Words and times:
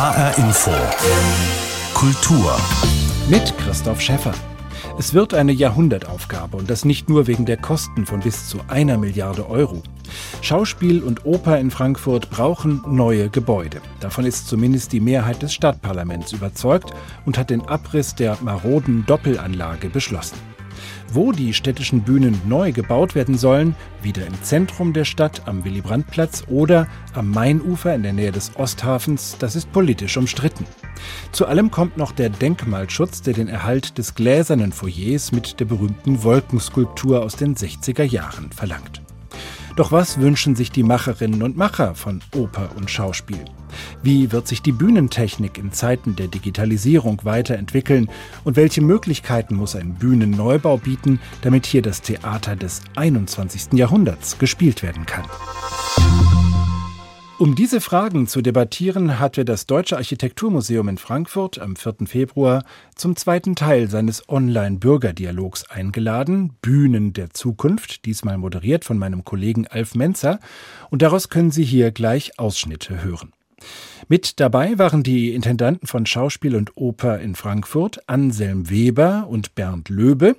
HR 0.00 0.38
Info. 0.38 0.70
Kultur. 1.92 2.58
Mit 3.28 3.52
Christoph 3.58 4.00
Schäffer. 4.00 4.32
Es 4.98 5.12
wird 5.12 5.34
eine 5.34 5.52
Jahrhundertaufgabe 5.52 6.56
und 6.56 6.70
das 6.70 6.86
nicht 6.86 7.10
nur 7.10 7.26
wegen 7.26 7.44
der 7.44 7.58
Kosten 7.58 8.06
von 8.06 8.20
bis 8.20 8.48
zu 8.48 8.60
einer 8.68 8.96
Milliarde 8.96 9.50
Euro. 9.50 9.82
Schauspiel 10.40 11.02
und 11.02 11.26
Oper 11.26 11.58
in 11.58 11.70
Frankfurt 11.70 12.30
brauchen 12.30 12.82
neue 12.88 13.28
Gebäude. 13.28 13.82
Davon 14.00 14.24
ist 14.24 14.48
zumindest 14.48 14.94
die 14.94 15.00
Mehrheit 15.00 15.42
des 15.42 15.52
Stadtparlaments 15.52 16.32
überzeugt 16.32 16.94
und 17.26 17.36
hat 17.36 17.50
den 17.50 17.60
Abriss 17.68 18.14
der 18.14 18.38
maroden 18.40 19.04
Doppelanlage 19.04 19.90
beschlossen. 19.90 20.38
Wo 21.12 21.32
die 21.32 21.54
städtischen 21.54 22.02
Bühnen 22.02 22.40
neu 22.46 22.70
gebaut 22.70 23.16
werden 23.16 23.36
sollen, 23.36 23.74
wieder 24.00 24.24
im 24.26 24.42
Zentrum 24.42 24.92
der 24.92 25.04
Stadt 25.04 25.42
am 25.46 25.64
Willy-Brandt-Platz 25.64 26.44
oder 26.48 26.86
am 27.14 27.30
Mainufer 27.30 27.94
in 27.94 28.04
der 28.04 28.12
Nähe 28.12 28.30
des 28.30 28.52
Osthafens, 28.56 29.36
das 29.40 29.56
ist 29.56 29.72
politisch 29.72 30.16
umstritten. 30.16 30.66
Zu 31.32 31.46
allem 31.46 31.72
kommt 31.72 31.96
noch 31.96 32.12
der 32.12 32.30
Denkmalschutz, 32.30 33.22
der 33.22 33.34
den 33.34 33.48
Erhalt 33.48 33.98
des 33.98 34.14
gläsernen 34.14 34.70
Foyers 34.70 35.32
mit 35.32 35.58
der 35.58 35.64
berühmten 35.64 36.22
Wolkenskulptur 36.22 37.22
aus 37.22 37.34
den 37.34 37.56
60er 37.56 38.04
Jahren 38.04 38.52
verlangt. 38.52 39.02
Doch 39.80 39.92
was 39.92 40.20
wünschen 40.20 40.56
sich 40.56 40.70
die 40.70 40.82
Macherinnen 40.82 41.42
und 41.42 41.56
Macher 41.56 41.94
von 41.94 42.20
Oper 42.36 42.68
und 42.76 42.90
Schauspiel? 42.90 43.42
Wie 44.02 44.30
wird 44.30 44.46
sich 44.46 44.60
die 44.60 44.72
Bühnentechnik 44.72 45.56
in 45.56 45.72
Zeiten 45.72 46.16
der 46.16 46.28
Digitalisierung 46.28 47.22
weiterentwickeln 47.24 48.10
und 48.44 48.56
welche 48.56 48.82
Möglichkeiten 48.82 49.54
muss 49.54 49.74
ein 49.74 49.94
Bühnenneubau 49.94 50.76
bieten, 50.76 51.18
damit 51.40 51.64
hier 51.64 51.80
das 51.80 52.02
Theater 52.02 52.56
des 52.56 52.82
21. 52.96 53.72
Jahrhunderts 53.72 54.38
gespielt 54.38 54.82
werden 54.82 55.06
kann? 55.06 55.24
Um 57.40 57.54
diese 57.54 57.80
Fragen 57.80 58.26
zu 58.26 58.42
debattieren, 58.42 59.18
hat 59.18 59.38
wir 59.38 59.46
das 59.46 59.64
Deutsche 59.64 59.96
Architekturmuseum 59.96 60.88
in 60.88 60.98
Frankfurt 60.98 61.58
am 61.58 61.74
4. 61.74 62.04
Februar 62.04 62.64
zum 62.96 63.16
zweiten 63.16 63.56
Teil 63.56 63.88
seines 63.88 64.28
Online-Bürgerdialogs 64.28 65.64
eingeladen, 65.70 66.52
Bühnen 66.60 67.14
der 67.14 67.30
Zukunft, 67.30 68.04
diesmal 68.04 68.36
moderiert 68.36 68.84
von 68.84 68.98
meinem 68.98 69.24
Kollegen 69.24 69.66
Alf 69.66 69.94
Menzer, 69.94 70.38
und 70.90 71.00
daraus 71.00 71.30
können 71.30 71.50
Sie 71.50 71.64
hier 71.64 71.92
gleich 71.92 72.38
Ausschnitte 72.38 73.02
hören. 73.02 73.32
Mit 74.06 74.38
dabei 74.38 74.78
waren 74.78 75.02
die 75.02 75.32
Intendanten 75.32 75.86
von 75.86 76.04
Schauspiel 76.04 76.54
und 76.54 76.76
Oper 76.76 77.20
in 77.20 77.34
Frankfurt, 77.34 78.06
Anselm 78.06 78.68
Weber 78.68 79.28
und 79.30 79.54
Bernd 79.54 79.88
Löbe, 79.88 80.36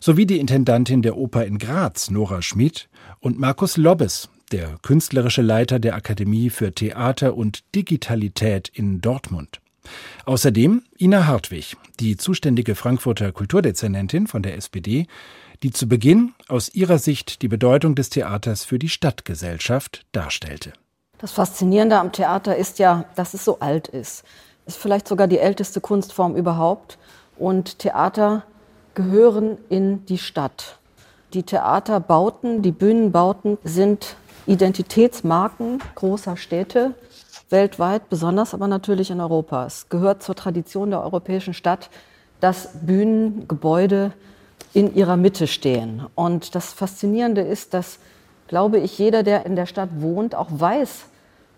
sowie 0.00 0.26
die 0.26 0.40
Intendantin 0.40 1.02
der 1.02 1.16
Oper 1.16 1.46
in 1.46 1.58
Graz, 1.58 2.10
Nora 2.10 2.42
Schmid, 2.42 2.88
und 3.20 3.38
Markus 3.38 3.76
Lobbes, 3.76 4.28
der 4.52 4.78
künstlerische 4.82 5.42
Leiter 5.42 5.78
der 5.78 5.94
Akademie 5.94 6.50
für 6.50 6.72
Theater 6.72 7.36
und 7.36 7.62
Digitalität 7.74 8.68
in 8.68 9.00
Dortmund. 9.00 9.60
Außerdem 10.26 10.82
Ina 10.98 11.26
Hartwig, 11.26 11.76
die 11.98 12.16
zuständige 12.16 12.74
Frankfurter 12.74 13.32
Kulturdezernentin 13.32 14.26
von 14.26 14.42
der 14.42 14.56
SPD, 14.56 15.06
die 15.62 15.70
zu 15.70 15.88
Beginn 15.88 16.34
aus 16.48 16.74
ihrer 16.74 16.98
Sicht 16.98 17.42
die 17.42 17.48
Bedeutung 17.48 17.94
des 17.94 18.10
Theaters 18.10 18.64
für 18.64 18.78
die 18.78 18.88
Stadtgesellschaft 18.88 20.04
darstellte. 20.12 20.72
Das 21.18 21.32
Faszinierende 21.32 21.98
am 21.98 22.12
Theater 22.12 22.56
ist 22.56 22.78
ja, 22.78 23.04
dass 23.14 23.34
es 23.34 23.44
so 23.44 23.60
alt 23.60 23.88
ist. 23.88 24.24
Es 24.66 24.74
ist 24.74 24.82
vielleicht 24.82 25.08
sogar 25.08 25.28
die 25.28 25.38
älteste 25.38 25.80
Kunstform 25.80 26.36
überhaupt. 26.36 26.98
Und 27.38 27.78
Theater 27.78 28.44
gehören 28.94 29.56
in 29.68 30.04
die 30.06 30.18
Stadt. 30.18 30.78
Die 31.32 31.44
Theaterbauten, 31.44 32.62
die 32.62 32.72
Bühnenbauten 32.72 33.58
sind 33.64 34.16
Identitätsmarken 34.46 35.80
großer 35.94 36.36
Städte, 36.36 36.94
weltweit, 37.50 38.08
besonders 38.08 38.54
aber 38.54 38.66
natürlich 38.66 39.10
in 39.10 39.20
Europa. 39.20 39.66
Es 39.66 39.88
gehört 39.88 40.22
zur 40.22 40.34
Tradition 40.34 40.90
der 40.90 41.02
europäischen 41.02 41.54
Stadt, 41.54 41.90
dass 42.40 42.70
Bühnengebäude 42.82 44.12
in 44.74 44.94
ihrer 44.94 45.16
Mitte 45.16 45.46
stehen. 45.46 46.06
Und 46.14 46.54
das 46.54 46.72
Faszinierende 46.72 47.42
ist, 47.42 47.74
dass, 47.74 47.98
glaube 48.48 48.78
ich, 48.78 48.98
jeder, 48.98 49.22
der 49.22 49.46
in 49.46 49.54
der 49.54 49.66
Stadt 49.66 49.90
wohnt, 50.00 50.34
auch 50.34 50.48
weiß, 50.50 51.04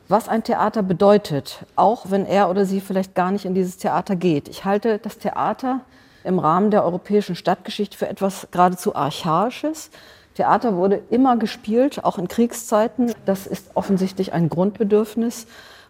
was 0.08 0.28
ein 0.28 0.42
Theater 0.44 0.82
bedeutet, 0.82 1.64
auch 1.76 2.10
wenn 2.10 2.26
er 2.26 2.50
oder 2.50 2.66
sie 2.66 2.80
vielleicht 2.80 3.14
gar 3.14 3.30
nicht 3.30 3.46
in 3.46 3.54
dieses 3.54 3.78
Theater 3.78 4.16
geht. 4.16 4.48
Ich 4.48 4.64
halte 4.64 4.98
das 4.98 5.18
Theater 5.18 5.80
im 6.24 6.38
Rahmen 6.38 6.70
der 6.70 6.84
europäischen 6.84 7.36
Stadtgeschichte 7.36 7.96
für 7.96 8.08
etwas 8.08 8.48
geradezu 8.50 8.94
Archaisches. 8.94 9.90
Theater 10.34 10.76
wurde 10.76 11.00
immer 11.10 11.36
gespielt, 11.36 12.04
auch 12.04 12.18
in 12.18 12.28
Kriegszeiten. 12.28 13.12
Das 13.24 13.46
ist 13.46 13.70
offensichtlich 13.74 14.32
ein 14.32 14.48
Grundbedürfnis, 14.48 15.46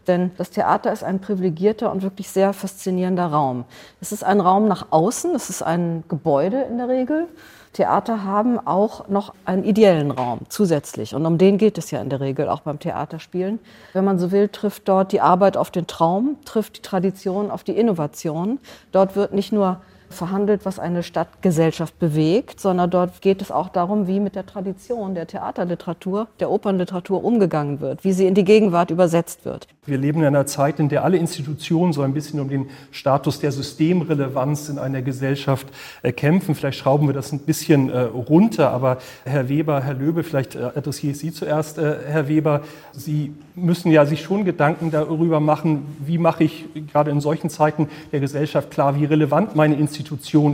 denn 0.07 0.33
das 0.37 0.51
Theater 0.51 0.93
ist 0.93 1.03
ein 1.03 1.21
privilegierter 1.21 1.91
und 1.91 2.03
wirklich 2.03 2.29
sehr 2.29 2.53
faszinierender 2.53 3.27
Raum. 3.27 3.65
Es 4.01 4.13
ist 4.13 4.23
ein 4.23 4.41
Raum 4.41 4.69
nach 4.69 4.87
außen, 4.91 5.35
es 5.35 5.49
ist 5.49 5.63
ein 5.63 6.05
Gebäude 6.09 6.63
in 6.63 6.77
der 6.77 6.89
Regel. 6.89 7.27
Theater 7.73 8.23
haben 8.23 8.65
auch 8.65 9.09
noch 9.09 9.35
einen 9.45 9.65
ideellen 9.65 10.13
Raum 10.13 10.41
zusätzlich. 10.49 11.15
Und 11.15 11.27
um 11.27 11.39
den 11.39 11.59
geht 11.59 11.77
es 11.77 11.91
ja 11.91 12.01
in 12.01 12.09
der 12.09 12.21
Regel 12.21 12.49
auch 12.49 12.61
beim 12.61 12.79
Theaterspielen. 12.79 13.59
Wenn 13.93 14.05
man 14.05 14.19
so 14.19 14.31
will, 14.31 14.49
trifft 14.49 14.89
dort 14.89 15.11
die 15.11 15.21
Arbeit 15.21 15.57
auf 15.57 15.73
den 15.73 15.89
Traum, 15.89 16.37
trifft 16.45 16.77
die 16.77 16.83
Tradition 16.83 17.51
auf 17.51 17.65
die 17.65 17.77
Innovation. 17.77 18.61
Dort 18.93 19.17
wird 19.17 19.33
nicht 19.33 19.53
nur 19.53 19.81
verhandelt, 20.15 20.65
was 20.65 20.79
eine 20.79 21.03
Stadtgesellschaft 21.03 21.99
bewegt, 21.99 22.61
sondern 22.61 22.91
dort 22.91 23.21
geht 23.21 23.43
es 23.43 23.51
auch 23.51 23.69
darum, 23.69 24.07
wie 24.07 24.21
mit 24.21 24.35
der 24.35 24.47
Tradition 24.47 25.15
der 25.15 25.27
Theaterliteratur, 25.27 26.29
der 26.41 26.51
Opernliteratur 26.51 27.23
umgegangen 27.23 27.81
wird, 27.81 28.05
wie 28.05 28.13
sie 28.13 28.27
in 28.27 28.35
die 28.35 28.45
Gegenwart 28.45 28.91
übersetzt 28.91 29.45
wird. 29.45 29.69
Wir 29.87 29.99
leben 29.99 30.21
in 30.21 30.27
einer 30.27 30.47
Zeit, 30.47 30.81
in 30.81 30.89
der 30.89 31.05
alle 31.05 31.19
Institutionen 31.19 31.93
so 31.93 32.01
ein 32.01 32.15
bisschen 32.15 32.41
um 32.41 32.49
den 32.49 32.71
Status 32.91 33.41
der 33.41 33.53
Systemrelevanz 33.53 34.71
in 34.71 34.79
einer 34.79 35.03
Gesellschaft 35.03 35.67
äh, 36.03 36.11
kämpfen. 36.13 36.55
Vielleicht 36.55 36.79
schrauben 36.79 37.07
wir 37.07 37.13
das 37.13 37.33
ein 37.33 37.41
bisschen 37.41 37.91
äh, 37.91 38.01
runter, 38.01 38.71
aber 38.71 38.99
Herr 39.25 39.51
Weber, 39.51 39.83
Herr 39.83 39.95
Löbe, 39.95 40.23
vielleicht 40.23 40.55
äh, 40.55 40.71
adressiere 40.75 41.13
ich 41.13 41.19
Sie 41.19 41.33
zuerst, 41.33 41.77
Herr 41.77 42.29
Weber. 42.29 42.63
Sie 42.93 43.35
müssen 43.55 43.91
ja 43.91 44.07
sich 44.07 44.23
schon 44.23 44.45
Gedanken 44.45 44.91
darüber 44.91 45.41
machen, 45.41 45.85
wie 46.05 46.19
mache 46.19 46.45
ich 46.45 46.65
gerade 46.93 47.11
in 47.11 47.21
solchen 47.21 47.51
Zeiten 47.51 47.89
der 48.13 48.21
Gesellschaft 48.21 48.71
klar, 48.71 48.97
wie 48.97 49.05
relevant 49.05 49.55
meine 49.55 49.75
Institution 49.75 50.04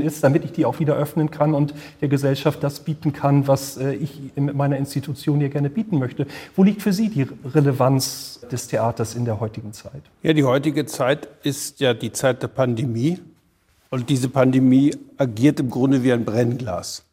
ist, 0.01 0.25
damit 0.25 0.45
ich 0.45 0.53
die 0.53 0.65
auch 0.65 0.81
wieder 0.81 0.95
öffnen 0.95 1.31
kann 1.31 1.55
und 1.55 1.75
der 2.01 2.09
Gesellschaft 2.09 2.63
das 2.63 2.81
bieten 2.81 3.13
kann, 3.13 3.49
was 3.49 3.77
ich 3.77 4.21
in 4.37 4.57
meiner 4.57 4.77
Institution 4.77 5.39
hier 5.41 5.49
gerne 5.49 5.71
bieten 5.71 5.99
möchte. 5.99 6.27
Wo 6.57 6.63
liegt 6.63 6.83
für 6.83 6.93
Sie 6.93 7.09
die 7.09 7.27
Relevanz 7.45 8.41
des 8.51 8.69
Theaters 8.69 9.15
in 9.15 9.25
der 9.25 9.41
heutigen 9.41 9.73
Zeit? 9.73 10.03
Ja, 10.23 10.33
die 10.33 10.45
heutige 10.45 10.87
Zeit 10.87 11.29
ist 11.43 11.81
ja 11.81 11.95
die 11.95 12.13
Zeit 12.13 12.43
der 12.43 12.49
Pandemie. 12.49 13.19
Und 13.91 14.09
diese 14.09 14.29
Pandemie 14.29 14.97
agiert 15.17 15.59
im 15.59 15.69
Grunde 15.69 16.05
wie 16.05 16.13
ein 16.13 16.25
Brennglas. 16.25 17.05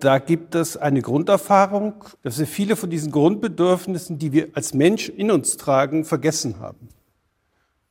Da 0.00 0.18
gibt 0.18 0.56
es 0.56 0.76
eine 0.76 1.00
Grunderfahrung, 1.00 1.94
dass 2.22 2.38
wir 2.38 2.46
viele 2.46 2.74
von 2.76 2.90
diesen 2.90 3.12
Grundbedürfnissen, 3.12 4.18
die 4.18 4.32
wir 4.32 4.48
als 4.54 4.74
Mensch 4.74 5.08
in 5.08 5.30
uns 5.30 5.56
tragen, 5.56 6.04
vergessen 6.04 6.58
haben. 6.58 6.88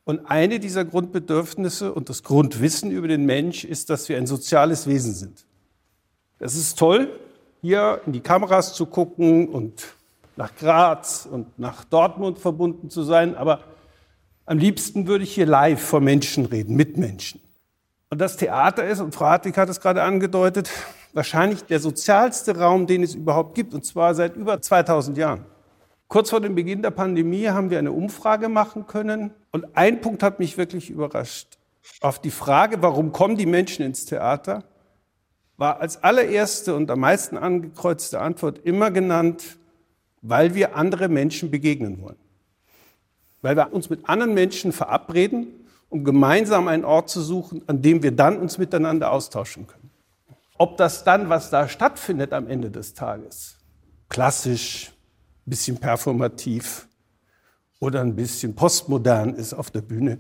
Und 0.07 0.31
eine 0.31 0.62
dieser 0.62 0.85
Grundbedürfnisse 0.85 1.94
und 1.94 2.07
das 2.07 2.23
Grundwissen 2.23 2.91
über 2.91 3.09
den 3.09 3.25
Mensch 3.25 3.66
ist, 3.66 3.90
dass 3.90 4.07
wir 4.07 4.16
ein 4.16 4.25
soziales 4.25 4.88
Wesen 4.88 5.13
sind. 5.13 5.45
Es 6.40 6.56
ist 6.56 6.79
toll, 6.79 7.12
hier 7.62 8.00
in 8.06 8.13
die 8.13 8.22
Kameras 8.22 8.73
zu 8.73 8.85
gucken 8.85 9.50
und 9.50 9.84
nach 10.38 10.56
Graz 10.56 11.28
und 11.29 11.59
nach 11.59 11.84
Dortmund 11.84 12.40
verbunden 12.40 12.90
zu 12.90 13.03
sein, 13.03 13.35
aber 13.35 13.66
am 14.45 14.59
liebsten 14.59 15.07
würde 15.07 15.25
ich 15.25 15.35
hier 15.35 15.45
live 15.45 15.81
vor 15.81 16.00
Menschen 16.00 16.45
reden, 16.45 16.78
mit 16.78 16.95
Menschen. 16.95 17.41
Und 18.09 18.22
das 18.22 18.38
Theater 18.38 18.88
ist, 18.88 19.01
und 19.01 19.13
Frau 19.13 19.25
Hartwig 19.25 19.57
hat 19.57 19.68
es 19.68 19.81
gerade 19.81 20.03
angedeutet, 20.03 20.69
wahrscheinlich 21.12 21.66
der 21.66 21.81
sozialste 21.81 22.57
Raum, 22.57 22.88
den 22.88 23.03
es 23.03 23.13
überhaupt 23.13 23.56
gibt, 23.56 23.74
und 23.74 23.85
zwar 23.85 24.16
seit 24.16 24.38
über 24.38 24.62
2000 24.62 25.18
Jahren. 25.18 25.44
Kurz 26.07 26.29
vor 26.29 26.40
dem 26.40 26.56
Beginn 26.56 26.81
der 26.81 26.91
Pandemie 26.91 27.47
haben 27.50 27.69
wir 27.69 27.79
eine 27.79 27.91
Umfrage 27.91 28.47
machen 28.47 28.88
können 28.88 29.31
und 29.51 29.75
ein 29.75 30.00
Punkt 30.00 30.23
hat 30.23 30.39
mich 30.39 30.57
wirklich 30.57 30.89
überrascht. 30.89 31.57
Auf 32.00 32.19
die 32.19 32.31
Frage, 32.31 32.81
warum 32.81 33.12
kommen 33.12 33.36
die 33.36 33.45
Menschen 33.45 33.86
ins 33.86 34.06
Theater, 34.06 34.63
war 35.57 35.81
als 35.81 36.04
allererste 36.04 36.75
und 36.75 36.89
am 36.92 37.00
meisten 37.00 37.38
angekreuzte 37.38 38.21
Antwort 38.21 38.59
immer 38.59 38.92
genannt, 38.92 39.57
weil 40.21 40.56
wir 40.56 40.75
andere 40.75 41.09
Menschen 41.09 41.51
begegnen 41.51 42.01
wollen. 42.01 42.19
Weil 43.42 43.56
wir 43.56 43.74
uns 43.74 43.89
mit 43.89 44.07
anderen 44.07 44.33
Menschen 44.33 44.71
verabreden, 44.71 45.48
um 45.89 46.03
gemeinsam 46.03 46.68
einen 46.68 46.86
Ort 46.86 47.10
zu 47.10 47.21
suchen, 47.21 47.63
an 47.68 47.81
dem 47.81 48.03
wir 48.03 48.12
dann 48.12 48.38
uns 48.38 48.57
miteinander 48.57 49.12
austauschen 49.12 49.68
können. 49.68 49.89
Ob 50.57 50.77
das 50.77 51.03
dann, 51.03 51.30
was 51.30 51.50
da 51.50 51.68
stattfindet 51.68 52.33
am 52.33 52.48
Ende 52.48 52.71
des 52.71 52.94
Tages, 52.94 53.57
klassisch, 54.10 54.92
ein 55.47 55.49
bisschen 55.49 55.77
performativ 55.77 56.88
oder 57.79 58.01
ein 58.01 58.15
bisschen 58.15 58.53
postmodern 58.53 59.33
ist 59.35 59.53
auf 59.53 59.71
der 59.71 59.81
Bühne, 59.81 60.17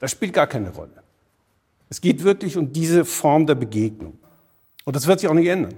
das 0.00 0.10
spielt 0.12 0.32
gar 0.32 0.46
keine 0.46 0.70
Rolle. 0.70 1.02
Es 1.90 2.00
geht 2.00 2.24
wirklich 2.24 2.56
um 2.56 2.72
diese 2.72 3.04
Form 3.04 3.46
der 3.46 3.54
Begegnung. 3.54 4.18
Und 4.84 4.96
das 4.96 5.06
wird 5.06 5.20
sich 5.20 5.28
auch 5.28 5.34
nicht 5.34 5.48
ändern. 5.48 5.74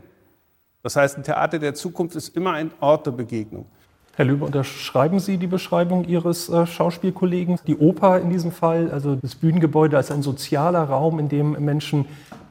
Das 0.82 0.96
heißt, 0.96 1.16
ein 1.16 1.24
Theater 1.24 1.58
der 1.58 1.74
Zukunft 1.74 2.14
ist 2.16 2.36
immer 2.36 2.52
ein 2.52 2.70
Ort 2.80 3.06
der 3.06 3.10
Begegnung. 3.10 3.66
Herr 4.14 4.24
Löbe, 4.24 4.44
unterschreiben 4.44 5.20
Sie 5.20 5.38
die 5.38 5.46
Beschreibung 5.46 6.04
Ihres 6.04 6.48
äh, 6.48 6.66
Schauspielkollegen? 6.66 7.58
Die 7.66 7.76
Oper 7.76 8.20
in 8.20 8.30
diesem 8.30 8.52
Fall, 8.52 8.90
also 8.90 9.16
das 9.16 9.34
Bühnengebäude 9.34 9.96
als 9.96 10.10
ein 10.10 10.22
sozialer 10.22 10.84
Raum, 10.84 11.18
in 11.18 11.28
dem 11.28 11.52
Menschen 11.64 12.06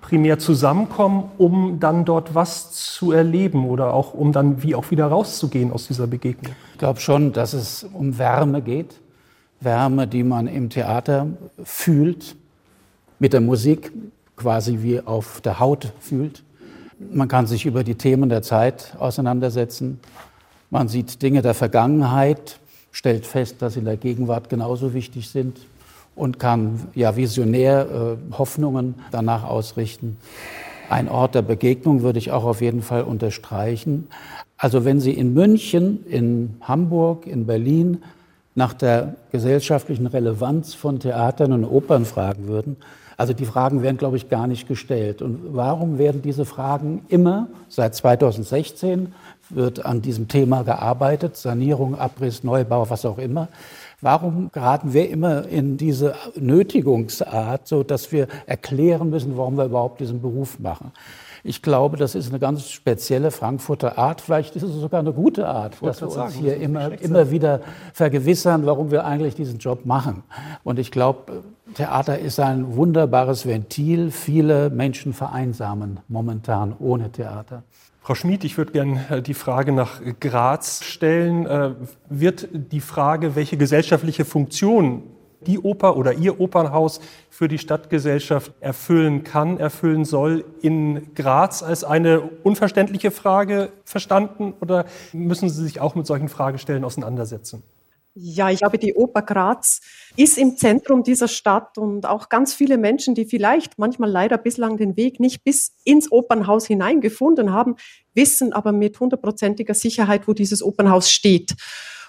primär 0.07 0.39
zusammenkommen, 0.39 1.25
um 1.37 1.81
dann 1.81 2.05
dort 2.05 2.33
was 2.33 2.71
zu 2.71 3.11
erleben 3.11 3.65
oder 3.67 3.93
auch 3.93 4.13
um 4.13 4.31
dann 4.31 4.63
wie 4.63 4.73
auch 4.73 4.89
wieder 4.89 5.07
rauszugehen 5.07 5.69
aus 5.73 5.87
dieser 5.87 6.07
Begegnung? 6.07 6.55
Ich 6.71 6.79
glaube 6.79 7.01
schon, 7.01 7.33
dass 7.33 7.51
es 7.51 7.83
um 7.83 8.17
Wärme 8.17 8.61
geht. 8.61 9.01
Wärme, 9.59 10.07
die 10.07 10.23
man 10.23 10.47
im 10.47 10.69
Theater 10.69 11.27
fühlt, 11.61 12.37
mit 13.19 13.33
der 13.33 13.41
Musik 13.41 13.91
quasi 14.37 14.79
wie 14.81 15.01
auf 15.01 15.41
der 15.41 15.59
Haut 15.59 15.91
fühlt. 15.99 16.41
Man 17.11 17.27
kann 17.27 17.45
sich 17.45 17.65
über 17.65 17.83
die 17.83 17.95
Themen 17.95 18.29
der 18.29 18.43
Zeit 18.43 18.95
auseinandersetzen. 18.99 19.99
Man 20.69 20.87
sieht 20.87 21.21
Dinge 21.21 21.41
der 21.41 21.53
Vergangenheit, 21.53 22.61
stellt 22.93 23.25
fest, 23.25 23.57
dass 23.61 23.73
sie 23.73 23.79
in 23.79 23.85
der 23.85 23.97
Gegenwart 23.97 24.49
genauso 24.49 24.93
wichtig 24.93 25.27
sind 25.29 25.57
und 26.17 26.39
kann 26.39 26.87
ja 26.95 27.15
visionär 27.15 28.17
äh, 28.31 28.33
Hoffnungen 28.37 28.95
danach 29.11 29.43
ausrichten. 29.43 30.17
Ein 30.89 31.09
Ort 31.09 31.35
der 31.35 31.41
Begegnung 31.43 32.01
würde 32.01 32.19
ich 32.19 32.31
auch 32.31 32.43
auf 32.43 32.61
jeden 32.61 32.81
Fall 32.81 33.03
unterstreichen. 33.03 34.07
Also 34.57 34.83
wenn 34.83 34.99
Sie 34.99 35.11
in 35.11 35.33
München, 35.33 36.05
in 36.07 36.57
Hamburg, 36.61 37.27
in 37.27 37.45
Berlin 37.45 38.03
nach 38.55 38.73
der 38.73 39.15
gesellschaftlichen 39.31 40.07
Relevanz 40.07 40.73
von 40.73 40.99
Theatern 40.99 41.53
und 41.53 41.65
Opern 41.65 42.05
fragen 42.05 42.47
würden, 42.47 42.77
also 43.17 43.33
die 43.33 43.45
Fragen 43.45 43.81
werden, 43.81 43.97
glaube 43.97 44.17
ich, 44.17 44.29
gar 44.29 44.47
nicht 44.47 44.67
gestellt. 44.67 45.23
Und 45.23 45.55
warum 45.55 45.97
werden 45.97 46.21
diese 46.21 46.45
Fragen 46.45 47.03
immer, 47.09 47.47
seit 47.67 47.95
2016 47.95 49.13
wird 49.49 49.85
an 49.85 50.01
diesem 50.01 50.27
Thema 50.27 50.63
gearbeitet, 50.63 51.35
Sanierung, 51.35 51.97
Abriss, 51.97 52.43
Neubau, 52.43 52.89
was 52.89 53.05
auch 53.05 53.17
immer. 53.17 53.47
Warum 54.01 54.51
geraten 54.51 54.93
wir 54.93 55.09
immer 55.09 55.47
in 55.47 55.77
diese 55.77 56.13
Nötigungsart, 56.35 57.67
so 57.67 57.81
dass 57.81 58.11
wir 58.11 58.27
erklären 58.45 59.09
müssen, 59.09 59.35
warum 59.37 59.57
wir 59.57 59.65
überhaupt 59.65 59.99
diesen 59.99 60.21
Beruf 60.21 60.59
machen? 60.59 60.91
Ich 61.43 61.63
glaube, 61.63 61.97
das 61.97 62.13
ist 62.13 62.29
eine 62.29 62.37
ganz 62.37 62.69
spezielle 62.69 63.31
Frankfurter 63.31 63.97
Art. 63.97 64.21
Vielleicht 64.21 64.55
ist 64.55 64.61
es 64.61 64.73
sogar 64.73 64.99
eine 64.99 65.13
gute 65.13 65.47
Art, 65.47 65.81
dass 65.81 65.99
wir 66.01 66.07
uns 66.07 66.13
sagen, 66.13 66.33
hier 66.33 66.57
immer, 66.57 66.91
immer 67.01 67.31
wieder 67.31 67.61
vergewissern, 67.91 68.67
warum 68.67 68.91
wir 68.91 69.03
eigentlich 69.03 69.33
diesen 69.33 69.57
Job 69.57 69.85
machen. 69.85 70.21
Und 70.63 70.77
ich 70.77 70.91
glaube, 70.91 71.41
Theater 71.73 72.19
ist 72.19 72.39
ein 72.39 72.75
wunderbares 72.75 73.47
Ventil. 73.47 74.11
Viele 74.11 74.69
Menschen 74.69 75.13
vereinsamen 75.13 76.01
momentan 76.07 76.75
ohne 76.77 77.11
Theater. 77.11 77.63
Frau 78.07 78.15
Schmid, 78.15 78.45
ich 78.45 78.57
würde 78.57 78.71
gerne 78.71 79.05
äh, 79.09 79.21
die 79.21 79.33
Frage 79.33 79.73
nach 79.73 79.99
Graz 80.21 80.81
stellen. 80.81 81.45
Äh, 81.45 81.71
wird 82.07 82.47
die 82.53 82.79
Frage, 82.79 83.35
welche 83.35 83.57
gesellschaftliche 83.57 84.23
Funktion 84.23 85.03
die 85.41 85.59
Oper 85.59 85.97
oder 85.97 86.13
Ihr 86.13 86.39
Opernhaus 86.39 87.01
für 87.29 87.49
die 87.49 87.57
Stadtgesellschaft 87.57 88.53
erfüllen 88.61 89.25
kann, 89.25 89.59
erfüllen 89.59 90.05
soll, 90.05 90.45
in 90.61 91.13
Graz 91.15 91.61
als 91.61 91.83
eine 91.83 92.21
unverständliche 92.43 93.11
Frage 93.11 93.73
verstanden 93.83 94.53
oder 94.61 94.85
müssen 95.11 95.49
Sie 95.49 95.61
sich 95.61 95.81
auch 95.81 95.93
mit 95.93 96.07
solchen 96.07 96.29
Fragestellen 96.29 96.85
auseinandersetzen? 96.85 97.61
Ja, 98.19 98.49
ich 98.49 98.59
glaube, 98.59 98.79
die 98.79 98.95
Oper 98.95 99.21
Graz 99.21 99.79
ist 100.15 100.39
im 100.39 100.57
Zentrum 100.57 101.03
dieser 101.03 101.27
Stadt 101.27 101.77
und 101.77 102.07
auch 102.07 102.29
ganz 102.29 102.55
viele 102.55 102.79
Menschen, 102.79 103.13
die 103.13 103.25
vielleicht 103.25 103.77
manchmal 103.77 104.09
leider 104.09 104.39
bislang 104.39 104.77
den 104.77 104.97
Weg 104.97 105.19
nicht 105.19 105.43
bis 105.43 105.75
ins 105.83 106.11
Opernhaus 106.11 106.65
hineingefunden 106.65 107.53
haben, 107.53 107.75
wissen 108.15 108.53
aber 108.53 108.71
mit 108.71 108.99
hundertprozentiger 108.99 109.75
Sicherheit, 109.75 110.27
wo 110.27 110.33
dieses 110.33 110.63
Opernhaus 110.63 111.11
steht. 111.11 111.53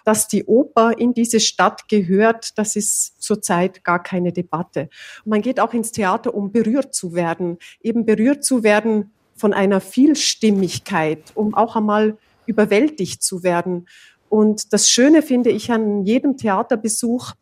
Dass 0.06 0.28
die 0.28 0.46
Oper 0.46 0.96
in 0.96 1.12
diese 1.12 1.40
Stadt 1.40 1.88
gehört, 1.90 2.56
das 2.56 2.74
ist 2.74 3.20
zurzeit 3.20 3.84
gar 3.84 4.02
keine 4.02 4.32
Debatte. 4.32 4.88
man 5.26 5.42
geht 5.42 5.60
auch 5.60 5.74
ins 5.74 5.92
Theater, 5.92 6.32
um 6.32 6.52
berührt 6.52 6.94
zu 6.94 7.12
werden, 7.12 7.58
eben 7.82 8.06
berührt 8.06 8.44
zu 8.44 8.62
werden 8.62 9.10
von 9.36 9.52
einer 9.52 9.82
Vielstimmigkeit, 9.82 11.22
um 11.34 11.54
auch 11.54 11.76
einmal 11.76 12.16
überwältigt 12.46 13.22
zu 13.22 13.42
werden. 13.42 13.86
Und 14.28 14.72
das 14.72 14.90
Schöne 14.90 15.22
finde 15.22 15.50
ich 15.50 15.70
an 15.70 16.04
jedem 16.04 16.36
Theaterbesuch, 16.36 17.32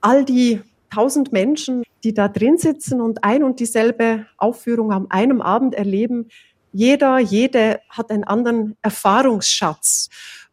all 0.00 0.24
die 0.24 0.60
tausend 0.92 1.32
Menschen, 1.32 1.84
die 2.02 2.14
da 2.14 2.28
drin 2.28 2.58
sitzen 2.58 3.00
und 3.00 3.24
ein 3.24 3.42
und 3.42 3.60
dieselbe 3.60 4.26
Aufführung 4.38 4.92
am 4.92 5.06
einem 5.10 5.40
Abend 5.40 5.74
erleben. 5.74 6.28
Jeder, 6.72 7.18
jede 7.18 7.80
hat 7.88 8.10
einen 8.10 8.24
anderen 8.24 8.76
Erfahrungsschatz 8.82 10.08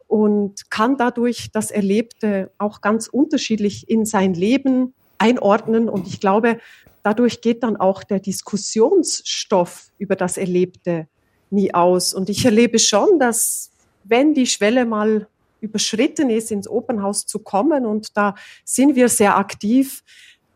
und 0.06 0.70
kann 0.70 0.96
dadurch 0.96 1.50
das 1.52 1.70
Erlebte 1.70 2.50
auch 2.58 2.80
ganz 2.80 3.08
unterschiedlich 3.08 3.88
in 3.88 4.04
sein 4.04 4.34
Leben 4.34 4.94
einordnen. 5.18 5.88
Und 5.88 6.06
ich 6.06 6.20
glaube, 6.20 6.58
dadurch 7.02 7.40
geht 7.40 7.62
dann 7.62 7.76
auch 7.76 8.02
der 8.04 8.20
Diskussionsstoff 8.20 9.90
über 9.98 10.16
das 10.16 10.36
Erlebte 10.36 11.08
nie 11.50 11.72
aus. 11.74 12.14
Und 12.14 12.30
ich 12.30 12.44
erlebe 12.44 12.78
schon, 12.78 13.18
dass 13.18 13.70
wenn 14.04 14.34
die 14.34 14.46
Schwelle 14.46 14.86
mal 14.86 15.28
überschritten 15.60 16.30
ist, 16.30 16.50
ins 16.50 16.68
Opernhaus 16.68 17.26
zu 17.26 17.40
kommen. 17.40 17.86
Und 17.86 18.16
da 18.16 18.34
sind 18.64 18.96
wir 18.96 19.08
sehr 19.08 19.36
aktiv, 19.36 20.02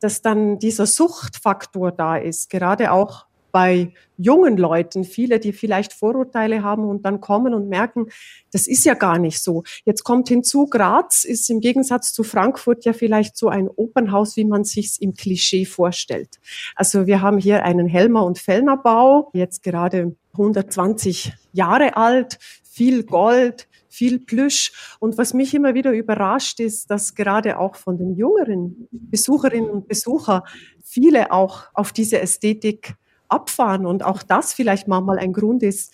dass 0.01 0.23
dann 0.23 0.59
dieser 0.59 0.87
Suchtfaktor 0.87 1.93
da 1.93 2.17
ist, 2.17 2.51
gerade 2.51 2.93
auch 2.93 3.27
bei 3.53 3.93
jungen 4.17 4.57
Leuten, 4.57 5.05
viele, 5.05 5.39
die 5.39 5.53
vielleicht 5.53 5.93
Vorurteile 5.93 6.63
haben 6.63 6.85
und 6.85 7.05
dann 7.05 7.21
kommen 7.21 7.55
und 7.55 7.69
merken, 7.69 8.07
das 8.51 8.67
ist 8.67 8.85
ja 8.85 8.95
gar 8.95 9.19
nicht 9.19 9.41
so. 9.41 9.63
Jetzt 9.85 10.03
kommt 10.03 10.29
hinzu, 10.29 10.67
Graz 10.67 11.25
ist 11.25 11.49
im 11.51 11.61
Gegensatz 11.61 12.13
zu 12.13 12.25
Frankfurt 12.25 12.85
ja 12.85 12.95
vielleicht 12.95 13.37
so 13.37 13.49
ein 13.49 13.69
Opernhaus, 13.69 14.37
wie 14.37 14.45
man 14.45 14.65
sich's 14.65 14.99
im 14.99 15.15
Klischee 15.15 15.67
vorstellt. 15.67 16.41
Also 16.75 17.07
wir 17.07 17.21
haben 17.21 17.39
hier 17.39 17.63
einen 17.63 17.87
Helmer 17.87 18.25
und 18.25 18.39
Fellner 18.39 18.79
Bau, 18.79 19.31
jetzt 19.35 19.63
gerade 19.63 20.17
120 20.33 21.35
Jahre 21.53 21.97
alt, 21.97 22.39
viel 22.63 23.05
Gold, 23.05 23.69
viel 23.93 24.19
Plüsch. 24.19 24.97
Und 24.99 25.19
was 25.19 25.35
mich 25.35 25.55
immer 25.55 25.75
wieder 25.75 25.93
überrascht, 25.93 26.61
ist, 26.61 26.91
dass 26.91 27.15
gerade 27.15 27.59
auch 27.59 27.77
von 27.77 27.99
den 27.99 28.17
jüngeren 28.17 28.89
Besucherinnen 28.91 29.71
und 29.71 29.89
Besuchern 29.89 30.43
viele 30.83 31.31
auch 31.31 31.67
auf 31.75 31.93
diese 31.93 32.21
Ästhetik 32.21 32.95
abfahren 33.29 33.87
und 33.87 34.03
auch 34.05 34.23
das 34.23 34.53
vielleicht 34.53 34.89
mal 34.89 35.19
ein 35.19 35.33
Grund 35.33 35.63
ist, 35.63 35.93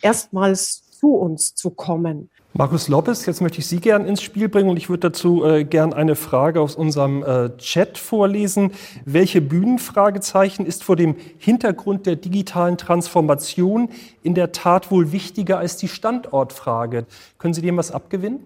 erstmals 0.00 0.90
zu 0.90 1.14
uns 1.14 1.54
zu 1.54 1.70
kommen. 1.70 2.30
Markus 2.52 2.88
Lopes, 2.88 3.26
jetzt 3.26 3.40
möchte 3.40 3.60
ich 3.60 3.66
Sie 3.68 3.78
gern 3.78 4.04
ins 4.04 4.22
Spiel 4.22 4.48
bringen 4.48 4.70
und 4.70 4.76
ich 4.76 4.88
würde 4.88 5.10
dazu 5.10 5.44
äh, 5.44 5.64
gern 5.64 5.92
eine 5.92 6.16
Frage 6.16 6.60
aus 6.60 6.74
unserem 6.74 7.22
äh, 7.22 7.56
Chat 7.58 7.96
vorlesen. 7.96 8.72
Welche 9.04 9.40
Bühnenfragezeichen 9.40 10.66
ist 10.66 10.82
vor 10.82 10.96
dem 10.96 11.14
Hintergrund 11.38 12.06
der 12.06 12.16
digitalen 12.16 12.76
Transformation 12.76 13.88
in 14.24 14.34
der 14.34 14.50
Tat 14.50 14.90
wohl 14.90 15.12
wichtiger 15.12 15.58
als 15.58 15.76
die 15.76 15.86
Standortfrage? 15.86 17.06
Können 17.38 17.54
Sie 17.54 17.62
dem 17.62 17.76
was 17.76 17.92
abgewinnen? 17.92 18.40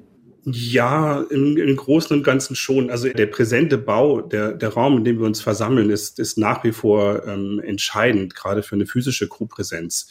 Ja, 0.44 1.22
im, 1.30 1.56
im 1.56 1.74
Großen 1.74 2.14
und 2.14 2.22
Ganzen 2.22 2.54
schon. 2.54 2.90
Also 2.90 3.08
der 3.08 3.26
präsente 3.26 3.78
Bau, 3.78 4.20
der, 4.20 4.52
der 4.52 4.68
Raum, 4.74 4.98
in 4.98 5.04
dem 5.04 5.18
wir 5.18 5.26
uns 5.26 5.40
versammeln, 5.40 5.88
ist, 5.88 6.18
ist 6.18 6.36
nach 6.36 6.62
wie 6.62 6.72
vor 6.72 7.26
ähm, 7.26 7.62
entscheidend, 7.64 8.34
gerade 8.34 8.62
für 8.62 8.74
eine 8.74 8.84
physische 8.84 9.26
Crewpräsenz 9.26 10.08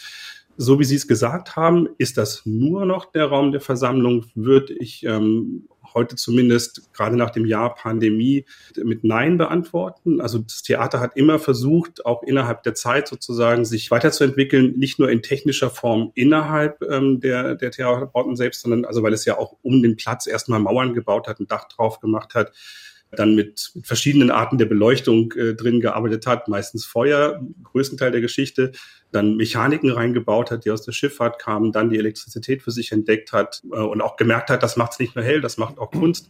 so 0.58 0.80
wie 0.80 0.84
Sie 0.84 0.96
es 0.96 1.08
gesagt 1.08 1.56
haben, 1.56 1.90
ist 1.98 2.18
das 2.18 2.46
nur 2.46 2.86
noch 2.86 3.12
der 3.12 3.26
Raum 3.26 3.52
der 3.52 3.62
Versammlung, 3.62 4.26
würde 4.36 4.74
ich 4.74 5.04
ähm, 5.06 5.68
heute 5.94 6.16
zumindest 6.16 6.94
gerade 6.94 7.16
nach 7.16 7.30
dem 7.30 7.46
Jahr 7.46 7.76
Pandemie 7.76 8.46
mit 8.82 9.04
Nein 9.04 9.38
beantworten. 9.38 10.22
Also 10.22 10.40
das 10.40 10.64
Theater 10.64 11.00
hat 11.00 11.16
immer 11.16 11.40
versucht, 11.40 12.06
auch 12.06 12.24
innerhalb 12.24 12.64
der 12.64 12.74
Zeit 12.74 13.08
sozusagen 13.08 13.66
sich 13.66 13.92
weiterzuentwickeln, 13.92 14.78
nicht 14.78 15.00
nur 15.00 15.10
in 15.10 15.22
technischer 15.22 15.70
Form 15.70 16.12
innerhalb 16.16 16.82
ähm, 16.84 17.20
der, 17.20 17.56
der 17.56 17.72
Theaterbauten 17.72 18.36
selbst, 18.36 18.62
sondern 18.62 18.86
also 18.86 19.04
weil 19.04 19.14
es 19.14 19.26
ja 19.26 19.38
auch 19.38 19.56
um 19.62 19.82
den 19.82 19.96
Platz 19.96 20.28
erstmal 20.28 20.60
Mauern 20.60 20.94
gebaut 20.94 21.28
hat, 21.28 21.40
ein 21.40 21.48
Dach 21.48 21.68
drauf 21.68 22.00
gemacht 22.00 22.34
hat, 22.36 22.52
dann 23.16 23.36
mit, 23.36 23.72
mit 23.76 23.88
verschiedenen 23.88 24.32
Arten 24.32 24.58
der 24.58 24.66
Beleuchtung 24.66 25.32
äh, 25.34 25.54
drin 25.56 25.82
gearbeitet 25.82 26.28
hat, 26.28 26.48
meistens 26.48 26.86
Feuer, 26.86 27.42
größten 27.64 27.98
Teil 27.98 28.12
der 28.12 28.22
Geschichte, 28.22 28.72
dann 29.12 29.36
Mechaniken 29.36 29.92
reingebaut 29.92 30.52
hat, 30.52 30.66
die 30.66 30.72
aus 30.72 30.82
der 30.82 30.92
Schifffahrt 30.92 31.40
kamen, 31.40 31.72
dann 31.72 31.90
die 31.90 31.98
Elektrizität 31.98 32.64
für 32.64 32.72
sich 32.72 32.92
entdeckt 32.92 33.32
hat 33.32 33.62
äh, 33.72 33.78
und 33.78 34.02
auch 34.02 34.16
gemerkt 34.16 34.50
hat, 34.50 34.64
das 34.64 34.78
macht 34.78 34.94
es 34.94 35.00
nicht 35.00 35.16
nur 35.16 35.24
hell, 35.24 35.42
das 35.42 35.58
macht 35.58 35.78
auch 35.78 35.92
Kunst. 35.92 36.30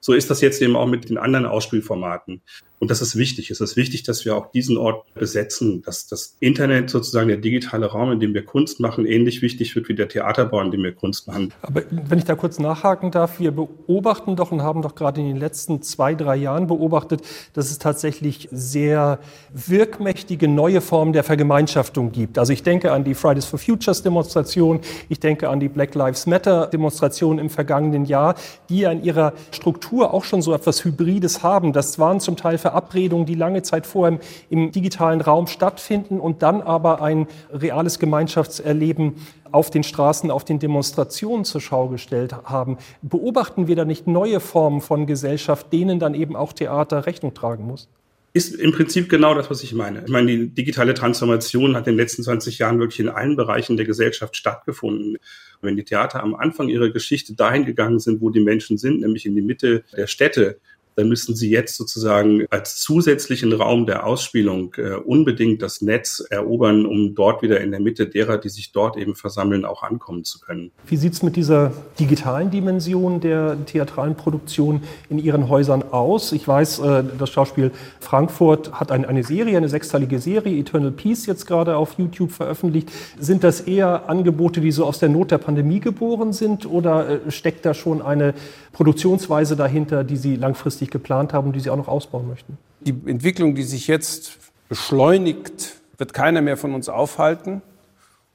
So 0.00 0.12
ist 0.12 0.30
das 0.30 0.40
jetzt 0.40 0.62
eben 0.62 0.76
auch 0.76 0.86
mit 0.86 1.08
den 1.08 1.18
anderen 1.18 1.46
Ausspielformaten. 1.46 2.40
Und 2.80 2.90
das 2.90 3.02
ist 3.02 3.16
wichtig. 3.16 3.50
Es 3.50 3.60
ist 3.60 3.76
wichtig, 3.76 4.04
dass 4.04 4.24
wir 4.24 4.36
auch 4.36 4.50
diesen 4.52 4.76
Ort 4.76 5.02
besetzen, 5.14 5.82
dass 5.82 6.06
das 6.06 6.36
Internet 6.40 6.90
sozusagen 6.90 7.28
der 7.28 7.38
digitale 7.38 7.86
Raum, 7.86 8.12
in 8.12 8.20
dem 8.20 8.34
wir 8.34 8.44
Kunst 8.44 8.78
machen, 8.78 9.04
ähnlich 9.04 9.42
wichtig 9.42 9.74
wird 9.74 9.88
wie 9.88 9.94
der 9.94 10.08
Theaterbau, 10.08 10.60
in 10.60 10.70
dem 10.70 10.82
wir 10.84 10.92
Kunst 10.92 11.26
machen. 11.26 11.52
Aber 11.62 11.82
wenn 11.90 12.18
ich 12.18 12.24
da 12.24 12.36
kurz 12.36 12.58
nachhaken 12.58 13.10
darf, 13.10 13.40
wir 13.40 13.50
beobachten 13.50 14.36
doch 14.36 14.52
und 14.52 14.62
haben 14.62 14.82
doch 14.82 14.94
gerade 14.94 15.20
in 15.20 15.26
den 15.26 15.36
letzten 15.36 15.82
zwei, 15.82 16.14
drei 16.14 16.36
Jahren 16.36 16.66
beobachtet, 16.68 17.22
dass 17.54 17.70
es 17.70 17.78
tatsächlich 17.78 18.48
sehr 18.52 19.18
wirkmächtige 19.52 20.46
neue 20.46 20.80
Formen 20.80 21.12
der 21.12 21.24
Vergemeinschaftung 21.24 22.12
gibt. 22.12 22.38
Also 22.38 22.52
ich 22.52 22.62
denke 22.62 22.92
an 22.92 23.02
die 23.04 23.14
Fridays 23.14 23.44
for 23.44 23.58
Futures 23.58 24.02
Demonstration, 24.02 24.80
ich 25.08 25.18
denke 25.18 25.48
an 25.48 25.58
die 25.58 25.68
Black 25.68 25.94
Lives 25.94 26.26
Matter 26.26 26.68
Demonstration 26.68 27.38
im 27.38 27.50
vergangenen 27.50 28.04
Jahr, 28.04 28.36
die 28.68 28.80
ja 28.80 28.92
in 28.92 29.02
ihrer 29.02 29.32
Struktur 29.50 30.14
auch 30.14 30.24
schon 30.24 30.42
so 30.42 30.54
etwas 30.54 30.84
Hybrides 30.84 31.42
haben. 31.42 31.72
Das 31.72 31.98
waren 31.98 32.20
zum 32.20 32.36
Teil 32.36 32.58
Verabredungen, 32.68 33.24
die 33.24 33.34
lange 33.34 33.62
Zeit 33.62 33.86
vorher 33.86 34.18
im 34.50 34.72
digitalen 34.72 35.22
Raum 35.22 35.46
stattfinden 35.46 36.20
und 36.20 36.42
dann 36.42 36.60
aber 36.60 37.00
ein 37.00 37.26
reales 37.50 37.98
Gemeinschaftserleben 37.98 39.14
auf 39.50 39.70
den 39.70 39.82
Straßen, 39.82 40.30
auf 40.30 40.44
den 40.44 40.58
Demonstrationen 40.58 41.46
zur 41.46 41.62
Schau 41.62 41.88
gestellt 41.88 42.34
haben. 42.44 42.76
Beobachten 43.00 43.68
wir 43.68 43.76
da 43.76 43.86
nicht 43.86 44.06
neue 44.06 44.40
Formen 44.40 44.82
von 44.82 45.06
Gesellschaft, 45.06 45.72
denen 45.72 45.98
dann 45.98 46.12
eben 46.12 46.36
auch 46.36 46.52
Theater 46.52 47.06
Rechnung 47.06 47.32
tragen 47.32 47.66
muss? 47.66 47.88
Ist 48.34 48.54
im 48.54 48.72
Prinzip 48.72 49.08
genau 49.08 49.34
das, 49.34 49.48
was 49.48 49.62
ich 49.62 49.72
meine. 49.72 50.02
Ich 50.04 50.10
meine, 50.10 50.26
die 50.26 50.48
digitale 50.50 50.92
Transformation 50.92 51.74
hat 51.74 51.86
in 51.86 51.94
den 51.94 51.96
letzten 51.96 52.22
20 52.22 52.58
Jahren 52.58 52.78
wirklich 52.78 53.00
in 53.00 53.08
allen 53.08 53.36
Bereichen 53.36 53.78
der 53.78 53.86
Gesellschaft 53.86 54.36
stattgefunden. 54.36 55.16
Wenn 55.62 55.76
die 55.76 55.84
Theater 55.84 56.22
am 56.22 56.34
Anfang 56.34 56.68
ihrer 56.68 56.90
Geschichte 56.90 57.34
dahin 57.34 57.64
gegangen 57.64 57.98
sind, 57.98 58.20
wo 58.20 58.28
die 58.28 58.40
Menschen 58.40 58.76
sind, 58.76 59.00
nämlich 59.00 59.24
in 59.24 59.34
die 59.34 59.40
Mitte 59.40 59.82
der 59.96 60.06
Städte, 60.06 60.60
dann 60.98 61.08
müssen 61.08 61.36
sie 61.36 61.48
jetzt 61.48 61.76
sozusagen 61.76 62.44
als 62.50 62.80
zusätzlichen 62.80 63.52
Raum 63.52 63.86
der 63.86 64.04
Ausspielung 64.04 64.74
äh, 64.78 64.94
unbedingt 64.94 65.62
das 65.62 65.80
Netz 65.80 66.24
erobern, 66.28 66.86
um 66.86 67.14
dort 67.14 67.40
wieder 67.40 67.60
in 67.60 67.70
der 67.70 67.78
Mitte 67.78 68.08
derer, 68.08 68.36
die 68.36 68.48
sich 68.48 68.72
dort 68.72 68.96
eben 68.96 69.14
versammeln, 69.14 69.64
auch 69.64 69.84
ankommen 69.84 70.24
zu 70.24 70.40
können. 70.40 70.72
Wie 70.88 70.96
sieht 70.96 71.12
es 71.12 71.22
mit 71.22 71.36
dieser 71.36 71.70
digitalen 72.00 72.50
Dimension 72.50 73.20
der 73.20 73.64
theatralen 73.64 74.16
Produktion 74.16 74.82
in 75.08 75.20
Ihren 75.20 75.48
Häusern 75.48 75.84
aus? 75.92 76.32
Ich 76.32 76.48
weiß, 76.48 76.80
äh, 76.80 77.04
das 77.16 77.30
Schauspiel 77.30 77.70
Frankfurt 78.00 78.72
hat 78.72 78.90
ein, 78.90 79.04
eine 79.04 79.22
Serie, 79.22 79.56
eine 79.56 79.68
sechsteilige 79.68 80.18
Serie, 80.18 80.58
Eternal 80.58 80.90
Peace, 80.90 81.26
jetzt 81.26 81.46
gerade 81.46 81.76
auf 81.76 81.96
YouTube 81.96 82.32
veröffentlicht. 82.32 82.90
Sind 83.20 83.44
das 83.44 83.60
eher 83.60 84.08
Angebote, 84.08 84.60
die 84.60 84.72
so 84.72 84.84
aus 84.84 84.98
der 84.98 85.10
Not 85.10 85.30
der 85.30 85.38
Pandemie 85.38 85.78
geboren 85.78 86.32
sind 86.32 86.66
oder 86.66 87.08
äh, 87.08 87.30
steckt 87.30 87.64
da 87.64 87.72
schon 87.72 88.02
eine 88.02 88.34
Produktionsweise 88.72 89.56
dahinter, 89.56 90.04
die 90.04 90.16
Sie 90.16 90.36
langfristig 90.36 90.87
geplant 90.90 91.32
haben 91.32 91.52
die 91.52 91.60
Sie 91.60 91.70
auch 91.70 91.76
noch 91.76 91.88
ausbauen 91.88 92.28
möchten? 92.28 92.58
Die 92.80 92.94
Entwicklung, 93.06 93.54
die 93.54 93.62
sich 93.62 93.86
jetzt 93.86 94.38
beschleunigt, 94.68 95.76
wird 95.96 96.12
keiner 96.12 96.42
mehr 96.42 96.56
von 96.56 96.74
uns 96.74 96.88
aufhalten. 96.88 97.62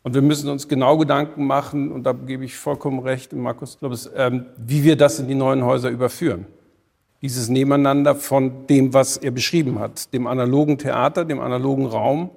Und 0.04 0.16
wir 0.16 0.22
müssen 0.22 0.50
uns 0.50 0.68
genau 0.68 0.98
Gedanken 0.98 1.46
machen, 1.46 1.92
und 1.92 2.04
da 2.04 2.12
gebe 2.12 2.44
ich 2.44 2.56
vollkommen 2.56 3.00
recht, 3.00 3.32
Markus 3.32 3.78
Lobes, 3.80 4.12
ähm, 4.16 4.48
wie 4.58 4.84
wir 4.84 4.98
das 4.98 5.20
in 5.20 5.30
die 5.30 5.36
neuen 5.36 5.64
Häuser 5.64 5.90
überführen. 5.90 6.46
Dieses 7.22 7.48
Nebeneinander 7.48 8.16
von 8.16 8.68
dem, 8.68 8.94
was 8.94 9.16
er 9.16 9.32
beschrieben 9.32 9.80
hat, 9.80 10.14
dem 10.14 10.28
analogen 10.28 10.78
Theater, 10.78 11.24
dem 11.24 11.40
analogen 11.40 11.86
Raum 11.86 12.32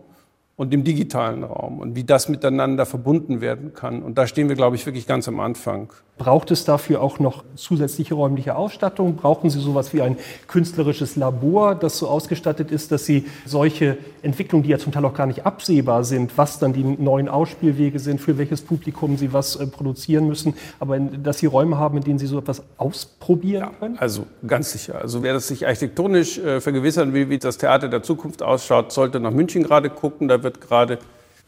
und 0.57 0.73
dem 0.73 0.85
digitalen 0.85 1.45
Raum 1.45 1.81
und 1.81 1.97
wie 1.97 2.05
das 2.05 2.31
miteinander 2.31 2.87
verbunden 2.87 3.43
werden 3.43 3.75
kann. 3.75 4.03
Und 4.03 4.17
da 4.17 4.27
stehen 4.27 4.49
wir, 4.49 4.57
glaube 4.57 4.77
ich, 4.77 4.87
wirklich 4.87 5.07
ganz 5.07 5.29
am 5.29 5.39
Anfang. 5.39 5.93
Braucht 6.17 6.51
es 6.51 6.65
dafür 6.65 7.03
auch 7.03 7.19
noch 7.19 7.45
zusätzliche 7.57 8.15
räumliche 8.15 8.57
Ausstattung? 8.57 9.17
Brauchen 9.17 9.51
Sie 9.51 9.61
sowas 9.61 9.93
wie 9.93 10.01
ein 10.01 10.17
künstlerisches 10.47 11.17
Labor, 11.17 11.75
das 11.75 11.99
so 11.99 12.09
ausgestattet 12.09 12.71
ist, 12.71 12.91
dass 12.91 13.05
Sie 13.05 13.27
solche 13.45 13.99
Entwicklungen, 14.27 14.65
die 14.65 14.71
ja 14.71 14.79
zum 14.79 14.93
Teil 14.93 15.05
auch 15.05 15.15
gar 15.15 15.27
nicht 15.27 15.47
absehbar 15.47 16.05
sind, 16.05 16.37
was 16.37 16.59
dann 16.59 16.73
die 16.73 16.85
neuen 16.85 17.29
Ausspielwege 17.29 17.99
sind, 17.99 18.21
für 18.21 18.37
welches 18.37 18.61
Publikum 18.61 19.17
Sie 19.17 19.33
was 19.33 19.57
äh, 19.57 19.67
produzieren 19.67 20.27
müssen, 20.27 20.55
aber 20.79 20.99
dass 20.99 21.39
Sie 21.39 21.47
Räume 21.47 21.79
haben, 21.79 21.97
in 21.97 22.05
denen 22.05 22.19
Sie 22.19 22.27
so 22.27 22.39
etwas 22.39 22.63
ausprobieren 22.77 23.71
können? 23.79 23.95
Ja, 23.95 24.01
also 24.01 24.27
ganz 24.47 24.73
sicher. 24.73 25.01
Also 25.01 25.23
wer 25.23 25.33
das 25.33 25.49
sich 25.49 25.67
architektonisch 25.67 26.39
äh, 26.39 26.61
vergewissern 26.61 27.15
will, 27.15 27.31
wie 27.31 27.39
das 27.39 27.57
Theater 27.57 27.89
der 27.89 28.03
Zukunft 28.03 28.43
ausschaut, 28.43 28.93
sollte 28.93 29.21
nach 29.21 29.31
München 29.31 29.63
gerade 29.63 29.89
gucken. 29.89 30.29
Da 30.29 30.43
wird 30.43 30.61
gerade 30.61 30.99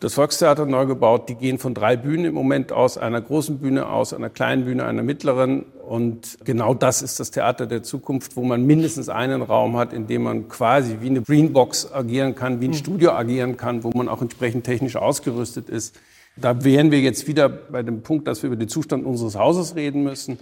das 0.00 0.14
Volkstheater 0.14 0.64
neu 0.66 0.86
gebaut. 0.86 1.28
Die 1.28 1.34
gehen 1.34 1.58
von 1.58 1.74
drei 1.74 1.96
Bühnen 1.96 2.26
im 2.26 2.34
Moment 2.34 2.72
aus, 2.72 2.98
einer 2.98 3.20
großen 3.20 3.58
Bühne 3.58 3.88
aus, 3.88 4.14
einer 4.14 4.30
kleinen 4.30 4.64
Bühne, 4.64 4.84
einer 4.84 5.02
mittleren. 5.02 5.64
Und 5.86 6.38
genau 6.44 6.74
das 6.74 7.02
ist 7.02 7.18
das 7.18 7.30
Theater 7.30 7.66
der 7.66 7.82
Zukunft, 7.82 8.36
wo 8.36 8.44
man 8.44 8.64
mindestens 8.64 9.08
einen 9.08 9.42
Raum 9.42 9.76
hat, 9.76 9.92
in 9.92 10.06
dem 10.06 10.22
man 10.22 10.48
quasi 10.48 10.98
wie 11.00 11.08
eine 11.08 11.22
Greenbox 11.22 11.92
agieren 11.92 12.34
kann, 12.34 12.60
wie 12.60 12.66
ein 12.66 12.72
hm. 12.72 12.78
Studio 12.78 13.12
agieren 13.12 13.56
kann, 13.56 13.82
wo 13.82 13.90
man 13.90 14.08
auch 14.08 14.22
entsprechend 14.22 14.64
technisch 14.64 14.96
ausgerüstet 14.96 15.68
ist. 15.68 15.98
Da 16.36 16.62
wären 16.62 16.92
wir 16.92 17.00
jetzt 17.00 17.26
wieder 17.26 17.48
bei 17.48 17.82
dem 17.82 18.02
Punkt, 18.02 18.28
dass 18.28 18.42
wir 18.42 18.48
über 18.48 18.56
den 18.56 18.68
Zustand 18.68 19.04
unseres 19.04 19.36
Hauses 19.36 19.74
reden 19.74 20.04
müssen. 20.04 20.38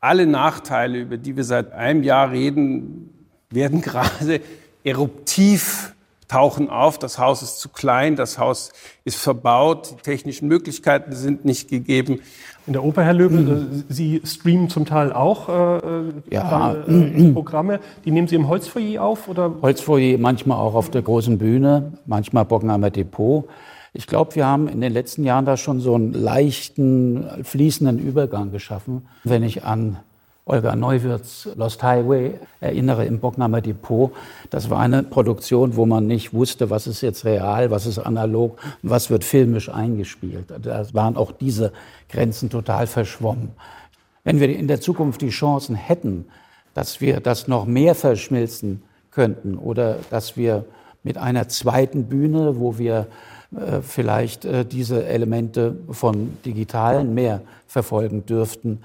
Alle 0.00 0.26
Nachteile, 0.26 1.00
über 1.00 1.16
die 1.16 1.36
wir 1.36 1.44
seit 1.44 1.72
einem 1.72 2.02
Jahr 2.02 2.30
reden, 2.30 3.14
werden 3.50 3.80
gerade 3.82 4.40
eruptiv 4.84 5.94
tauchen 6.30 6.70
auf, 6.70 6.98
das 6.98 7.18
Haus 7.18 7.42
ist 7.42 7.58
zu 7.58 7.68
klein, 7.68 8.14
das 8.14 8.38
Haus 8.38 8.72
ist 9.04 9.16
verbaut, 9.16 9.90
die 9.90 10.02
technischen 10.02 10.46
Möglichkeiten 10.46 11.12
sind 11.12 11.44
nicht 11.44 11.68
gegeben. 11.68 12.20
In 12.66 12.74
der 12.74 12.84
Oper, 12.84 13.02
Herr 13.02 13.14
Löwe, 13.14 13.36
mhm. 13.36 13.84
Sie 13.88 14.22
streamen 14.24 14.68
zum 14.68 14.86
Teil 14.86 15.12
auch 15.12 15.48
äh, 15.48 15.78
äh 15.78 16.12
ja. 16.30 16.74
äh, 16.86 17.32
Programme. 17.32 17.80
Die 18.04 18.12
nehmen 18.12 18.28
Sie 18.28 18.36
im 18.36 18.46
Holzfoyer 18.46 19.02
auf? 19.02 19.28
Oder? 19.28 19.52
Holzfoyer, 19.60 20.18
manchmal 20.18 20.58
auch 20.58 20.74
auf 20.74 20.90
der 20.90 21.02
großen 21.02 21.36
Bühne, 21.38 21.94
manchmal 22.06 22.44
Bockenheimer 22.44 22.90
Depot. 22.90 23.48
Ich 23.92 24.06
glaube, 24.06 24.36
wir 24.36 24.46
haben 24.46 24.68
in 24.68 24.80
den 24.80 24.92
letzten 24.92 25.24
Jahren 25.24 25.46
da 25.46 25.56
schon 25.56 25.80
so 25.80 25.96
einen 25.96 26.12
leichten, 26.12 27.28
fließenden 27.42 27.98
Übergang 27.98 28.52
geschaffen. 28.52 29.08
Wenn 29.24 29.42
ich 29.42 29.64
an 29.64 29.96
Olga 30.50 30.74
Neuwirths 30.74 31.48
Lost 31.54 31.80
Highway 31.82 32.34
erinnere 32.60 33.04
im 33.04 33.20
Bockenheimer 33.20 33.60
Depot. 33.60 34.10
Das 34.50 34.68
war 34.68 34.80
eine 34.80 35.04
Produktion, 35.04 35.76
wo 35.76 35.86
man 35.86 36.08
nicht 36.08 36.34
wusste, 36.34 36.70
was 36.70 36.88
ist 36.88 37.02
jetzt 37.02 37.24
real, 37.24 37.70
was 37.70 37.86
ist 37.86 38.00
analog, 38.00 38.58
was 38.82 39.10
wird 39.10 39.22
filmisch 39.22 39.68
eingespielt. 39.68 40.46
Da 40.60 40.84
waren 40.92 41.16
auch 41.16 41.30
diese 41.30 41.72
Grenzen 42.08 42.50
total 42.50 42.88
verschwommen. 42.88 43.50
Wenn 44.24 44.40
wir 44.40 44.48
in 44.48 44.66
der 44.66 44.80
Zukunft 44.80 45.22
die 45.22 45.30
Chancen 45.30 45.76
hätten, 45.76 46.26
dass 46.74 47.00
wir 47.00 47.20
das 47.20 47.46
noch 47.46 47.64
mehr 47.64 47.94
verschmilzen 47.94 48.82
könnten 49.12 49.56
oder 49.56 49.98
dass 50.10 50.36
wir 50.36 50.64
mit 51.04 51.16
einer 51.16 51.48
zweiten 51.48 52.06
Bühne, 52.06 52.58
wo 52.58 52.76
wir 52.76 53.06
äh, 53.56 53.82
vielleicht 53.82 54.44
äh, 54.44 54.64
diese 54.64 55.06
Elemente 55.06 55.76
von 55.90 56.38
Digitalen 56.44 57.14
mehr 57.14 57.40
verfolgen 57.68 58.26
dürften, 58.26 58.80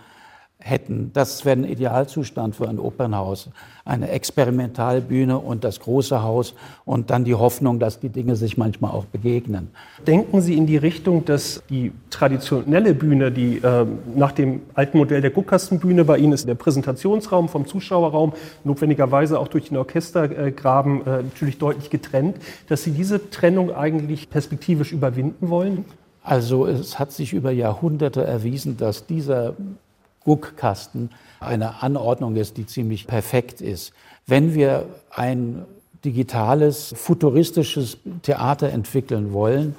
hätten. 0.66 1.12
Das 1.14 1.46
wäre 1.46 1.60
ein 1.60 1.64
Idealzustand 1.64 2.56
für 2.56 2.68
ein 2.68 2.80
Opernhaus. 2.80 3.50
Eine 3.86 4.10
Experimentalbühne 4.10 5.38
und 5.38 5.64
das 5.64 5.80
große 5.80 6.24
Haus 6.24 6.56
und 6.86 7.12
dann 7.12 7.24
die 7.24 7.36
Hoffnung, 7.36 7.78
dass 7.78 8.00
die 8.00 8.10
Dinge 8.10 8.36
sich 8.36 8.58
manchmal 8.58 8.90
auch 8.90 9.06
begegnen. 9.06 9.70
Denken 10.08 10.42
Sie 10.42 10.58
in 10.58 10.66
die 10.66 10.78
Richtung, 10.78 11.24
dass 11.24 11.62
die 11.70 11.92
traditionelle 12.10 12.96
Bühne, 12.96 13.32
die 13.32 13.58
äh, 13.58 13.86
nach 14.16 14.32
dem 14.32 14.62
alten 14.74 14.98
Modell 14.98 15.22
der 15.22 15.30
Guckkastenbühne 15.30 16.04
bei 16.04 16.18
Ihnen 16.18 16.34
ist 16.34 16.48
der 16.48 16.56
Präsentationsraum 16.56 17.48
vom 17.48 17.68
Zuschauerraum 17.68 18.34
notwendigerweise 18.64 19.40
auch 19.40 19.48
durch 19.48 19.70
den 19.70 19.78
Orchestergraben 19.78 21.06
äh, 21.06 21.10
natürlich 21.22 21.60
deutlich 21.60 21.92
getrennt, 21.92 22.38
dass 22.68 22.84
Sie 22.84 22.92
diese 22.92 23.30
Trennung 23.30 23.72
eigentlich 23.72 24.32
perspektivisch 24.32 24.92
überwinden 24.92 25.50
wollen? 25.50 25.86
Also 26.24 26.66
es 26.66 26.98
hat 26.98 27.12
sich 27.12 27.34
über 27.34 27.52
Jahrhunderte 27.52 28.24
erwiesen, 28.24 28.78
dass 28.78 29.06
dieser 29.06 29.54
Guckkasten 30.26 31.12
eine 31.40 31.82
Anordnung 31.82 32.36
ist, 32.36 32.58
die 32.58 32.66
ziemlich 32.66 33.08
perfekt 33.08 33.62
ist. 33.62 33.94
Wenn 34.28 34.54
wir 34.54 34.88
ein 35.12 35.64
digitales, 36.04 36.94
futuristisches 36.98 37.98
Theater 38.24 38.70
entwickeln 38.70 39.32
wollen, 39.32 39.76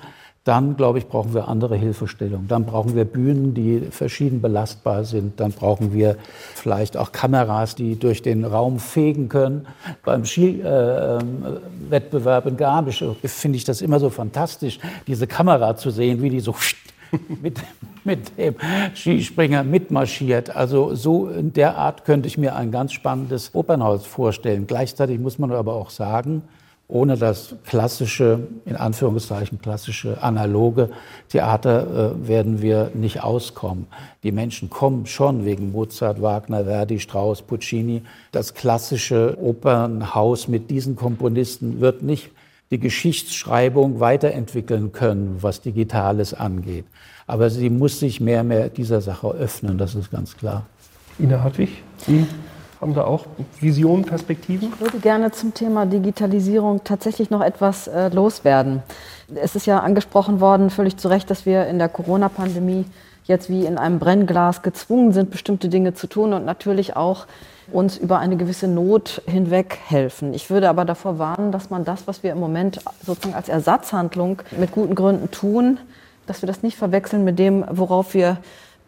dann, 0.46 0.76
glaube 0.76 0.98
ich, 0.98 1.08
brauchen 1.08 1.34
wir 1.34 1.48
andere 1.48 1.74
Hilfestellungen. 1.74 2.46
Dann 2.46 2.66
brauchen 2.66 2.94
wir 2.94 3.04
Bühnen, 3.04 3.52
die 3.52 3.80
verschieden 3.90 4.40
belastbar 4.40 5.04
sind. 5.04 5.40
Dann 5.40 5.50
brauchen 5.50 5.92
wir 5.92 6.18
vielleicht 6.54 6.96
auch 6.96 7.10
Kameras, 7.10 7.74
die 7.74 7.98
durch 7.98 8.22
den 8.22 8.44
Raum 8.44 8.78
fegen 8.78 9.28
können. 9.28 9.66
Beim 10.04 10.24
Skiwettbewerb 10.24 12.46
äh, 12.46 12.48
in 12.48 12.56
Garmisch 12.56 13.04
finde 13.24 13.56
ich 13.56 13.64
das 13.64 13.82
immer 13.82 13.98
so 13.98 14.08
fantastisch, 14.08 14.78
diese 15.08 15.26
Kamera 15.26 15.76
zu 15.76 15.90
sehen, 15.90 16.22
wie 16.22 16.30
die 16.30 16.38
so 16.38 16.54
mit, 17.42 17.60
mit 18.04 18.38
dem 18.38 18.54
Skispringer 18.94 19.64
mitmarschiert. 19.64 20.54
Also 20.54 20.94
so 20.94 21.28
in 21.28 21.52
der 21.52 21.76
Art 21.76 22.04
könnte 22.04 22.28
ich 22.28 22.38
mir 22.38 22.56
ein 22.56 22.70
ganz 22.70 22.92
spannendes 22.92 23.54
Opernhaus 23.54 24.06
vorstellen. 24.06 24.66
Gleichzeitig 24.66 25.18
muss 25.18 25.38
man 25.38 25.52
aber 25.52 25.74
auch 25.74 25.90
sagen, 25.90 26.42
ohne 26.88 27.16
das 27.16 27.56
klassische, 27.66 28.46
in 28.64 28.76
Anführungszeichen 28.76 29.60
klassische 29.60 30.22
analoge 30.22 30.90
Theater 31.28 32.12
äh, 32.14 32.28
werden 32.28 32.62
wir 32.62 32.92
nicht 32.94 33.24
auskommen. 33.24 33.88
Die 34.22 34.30
Menschen 34.30 34.70
kommen 34.70 35.06
schon 35.06 35.44
wegen 35.44 35.72
Mozart, 35.72 36.22
Wagner, 36.22 36.64
Verdi, 36.64 37.00
Strauss, 37.00 37.42
Puccini. 37.42 38.02
Das 38.30 38.54
klassische 38.54 39.36
Opernhaus 39.40 40.46
mit 40.46 40.70
diesen 40.70 40.94
Komponisten 40.94 41.80
wird 41.80 42.02
nicht 42.02 42.30
die 42.70 42.78
Geschichtsschreibung 42.78 44.00
weiterentwickeln 44.00 44.92
können, 44.92 45.38
was 45.40 45.60
Digitales 45.60 46.34
angeht. 46.34 46.84
Aber 47.26 47.50
sie 47.50 47.70
muss 47.70 48.00
sich 48.00 48.20
mehr 48.20 48.40
und 48.40 48.48
mehr 48.48 48.68
dieser 48.68 49.00
Sache 49.00 49.28
öffnen, 49.28 49.78
das 49.78 49.94
ist 49.94 50.10
ganz 50.10 50.36
klar. 50.36 50.66
Ina 51.18 51.42
Hartwig, 51.42 51.82
Sie 51.98 52.26
haben 52.80 52.94
da 52.94 53.04
auch 53.04 53.26
Visionen, 53.60 54.04
Perspektiven? 54.04 54.72
Ich 54.72 54.80
würde 54.80 54.98
gerne 54.98 55.32
zum 55.32 55.54
Thema 55.54 55.86
Digitalisierung 55.86 56.82
tatsächlich 56.84 57.30
noch 57.30 57.40
etwas 57.40 57.88
äh, 57.88 58.08
loswerden. 58.08 58.82
Es 59.34 59.56
ist 59.56 59.66
ja 59.66 59.78
angesprochen 59.78 60.40
worden, 60.40 60.70
völlig 60.70 60.96
zu 60.96 61.08
Recht, 61.08 61.30
dass 61.30 61.46
wir 61.46 61.66
in 61.66 61.78
der 61.78 61.88
Corona-Pandemie 61.88 62.84
jetzt 63.24 63.48
wie 63.48 63.64
in 63.64 63.78
einem 63.78 63.98
Brennglas 63.98 64.62
gezwungen 64.62 65.12
sind, 65.12 65.30
bestimmte 65.30 65.68
Dinge 65.68 65.94
zu 65.94 66.06
tun 66.06 66.32
und 66.32 66.44
natürlich 66.44 66.96
auch 66.96 67.26
uns 67.72 67.96
über 67.96 68.18
eine 68.18 68.36
gewisse 68.36 68.68
Not 68.68 69.22
hinweg 69.26 69.78
helfen. 69.86 70.34
Ich 70.34 70.50
würde 70.50 70.68
aber 70.68 70.84
davor 70.84 71.18
warnen, 71.18 71.52
dass 71.52 71.70
man 71.70 71.84
das, 71.84 72.06
was 72.06 72.22
wir 72.22 72.32
im 72.32 72.40
Moment 72.40 72.80
sozusagen 73.04 73.34
als 73.34 73.48
Ersatzhandlung 73.48 74.42
mit 74.56 74.72
guten 74.72 74.94
Gründen 74.94 75.30
tun, 75.30 75.78
dass 76.26 76.42
wir 76.42 76.46
das 76.46 76.62
nicht 76.62 76.76
verwechseln 76.76 77.24
mit 77.24 77.38
dem, 77.38 77.64
worauf 77.70 78.14
wir 78.14 78.38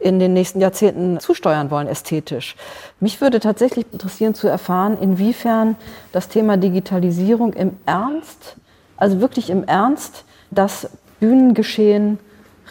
in 0.00 0.18
den 0.20 0.32
nächsten 0.32 0.60
Jahrzehnten 0.60 1.18
zusteuern 1.18 1.70
wollen, 1.70 1.88
ästhetisch. 1.88 2.56
Mich 3.00 3.20
würde 3.20 3.40
tatsächlich 3.40 3.86
interessieren 3.92 4.34
zu 4.34 4.46
erfahren, 4.46 4.96
inwiefern 5.00 5.76
das 6.12 6.28
Thema 6.28 6.56
Digitalisierung 6.56 7.52
im 7.52 7.76
Ernst, 7.84 8.56
also 8.96 9.20
wirklich 9.20 9.50
im 9.50 9.64
Ernst, 9.64 10.24
das 10.50 10.88
Bühnengeschehen 11.20 12.18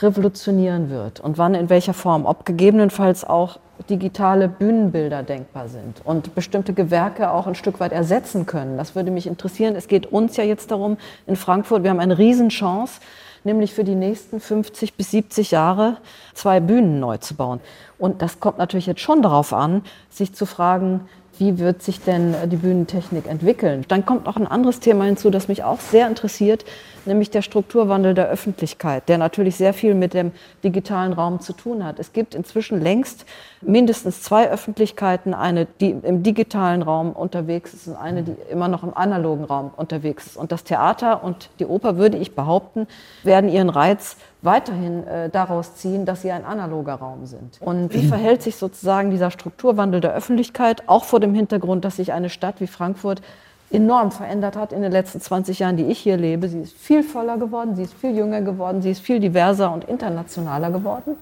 revolutionieren 0.02 0.90
wird 0.90 1.20
und 1.20 1.38
wann 1.38 1.54
in 1.54 1.70
welcher 1.70 1.94
Form, 1.94 2.26
ob 2.26 2.46
gegebenenfalls 2.46 3.26
auch 3.26 3.60
digitale 3.90 4.48
Bühnenbilder 4.48 5.24
denkbar 5.24 5.68
sind 5.68 6.02
und 6.04 6.36
bestimmte 6.36 6.74
Gewerke 6.74 7.32
auch 7.32 7.48
ein 7.48 7.56
Stück 7.56 7.80
weit 7.80 7.92
ersetzen 7.92 8.46
können. 8.46 8.78
Das 8.78 8.96
würde 8.96 9.12
mich 9.12 9.28
interessieren. 9.28 9.76
Es 9.76 9.88
geht 9.88 10.08
uns 10.08 10.38
ja 10.38 10.44
jetzt 10.44 10.72
darum, 10.72 10.98
in 11.26 11.36
Frankfurt, 11.36 11.84
wir 11.84 11.90
haben 11.90 12.00
eine 12.00 12.18
Riesenchance, 12.18 13.00
nämlich 13.44 13.74
für 13.74 13.84
die 13.84 13.96
nächsten 13.96 14.40
50 14.40 14.96
bis 14.96 15.12
70 15.12 15.52
Jahre 15.52 15.98
zwei 16.34 16.60
Bühnen 16.60 17.00
neu 17.00 17.18
zu 17.18 17.36
bauen. 17.36 17.60
Und 17.98 18.22
das 18.22 18.40
kommt 18.40 18.58
natürlich 18.58 18.88
jetzt 18.88 19.02
schon 19.02 19.22
darauf 19.22 19.54
an, 19.54 19.84
sich 20.10 20.34
zu 20.34 20.46
fragen, 20.46 21.08
wie 21.40 21.60
wird 21.60 21.82
sich 21.82 22.02
denn 22.02 22.36
die 22.50 22.56
Bühnentechnik 22.56 23.28
entwickeln? 23.28 23.86
Dann 23.88 24.06
kommt 24.06 24.26
noch 24.26 24.38
ein 24.38 24.48
anderes 24.48 24.80
Thema 24.80 25.06
hinzu, 25.06 25.30
das 25.30 25.48
mich 25.48 25.64
auch 25.64 25.80
sehr 25.80 26.08
interessiert, 26.08 26.66
nämlich 27.06 27.30
der 27.30 27.42
Strukturwandel 27.42 28.14
der 28.14 28.28
Öffentlichkeit, 28.30 29.08
der 29.10 29.18
natürlich 29.18 29.56
sehr 29.56 29.74
viel 29.74 29.96
mit 29.96 30.14
dem 30.14 30.32
digitalen 30.64 31.14
Raum 31.14 31.40
zu 31.40 31.54
tun 31.54 31.84
hat. 31.84 32.00
Es 32.00 32.14
gibt 32.14 32.36
inzwischen 32.36 32.82
längst 32.82 33.26
mindestens 33.62 34.22
zwei 34.22 34.50
Öffentlichkeiten, 34.50 35.34
eine, 35.34 35.68
die 35.80 35.92
im 35.92 36.24
digitalen 36.24 36.82
Raum 36.82 37.12
unterwegs 37.12 37.74
ist 37.74 37.88
und 37.88 37.96
eine, 37.96 38.24
die 38.24 38.36
immer 38.52 38.68
noch 38.68 38.84
im 38.84 38.96
analogen 38.96 39.46
Raum 39.46 39.72
unterwegs 39.76 40.28
ist. 40.28 40.38
Und 40.38 40.52
das 40.52 40.64
Theater 40.64 41.24
und 41.24 41.50
die 41.60 41.66
Oper, 41.66 41.98
würde 41.98 42.18
ich 42.18 42.36
behaupten, 42.36 42.88
werden 43.24 43.50
ihren 43.50 43.70
Reiz 43.70 44.18
weiterhin 44.42 45.06
äh, 45.08 45.30
daraus 45.30 45.76
ziehen, 45.76 46.06
dass 46.06 46.22
sie 46.22 46.32
ein 46.32 46.46
analoger 46.46 46.96
Raum 46.96 47.26
sind. 47.26 47.58
Und 47.60 47.94
wie 47.94 48.06
verhält 48.08 48.44
sich 48.44 48.56
sozusagen 48.56 49.10
dieser 49.10 49.32
Strukturwandel 49.32 50.02
der 50.02 50.14
Öffentlichkeit, 50.14 50.84
auch 50.88 51.06
vor 51.06 51.20
dem 51.20 51.34
Hintergrund, 51.34 51.86
dass 51.86 51.96
sich 51.96 52.14
eine 52.14 52.30
Stadt 52.30 52.62
wie 52.62 52.68
Frankfurt 52.68 53.22
enorm 53.70 54.12
verändert 54.12 54.56
hat 54.56 54.72
in 54.72 54.82
den 54.82 54.92
letzten 54.92 55.20
20 55.20 55.60
Jahren, 55.60 55.76
die 55.76 55.86
ich 55.86 56.00
hier 56.00 56.18
lebe. 56.18 56.48
Sie 56.48 56.60
ist 56.60 56.78
viel 56.78 57.04
voller 57.04 57.38
geworden, 57.38 57.76
sie 57.76 57.84
ist 57.84 57.94
viel 57.94 58.16
jünger 58.16 58.42
geworden, 58.42 58.82
sie 58.82 58.92
ist 58.92 59.02
viel 59.02 59.20
diverser 59.20 59.74
und 59.74 59.84
internationaler 59.84 60.72
geworden. 60.72 61.18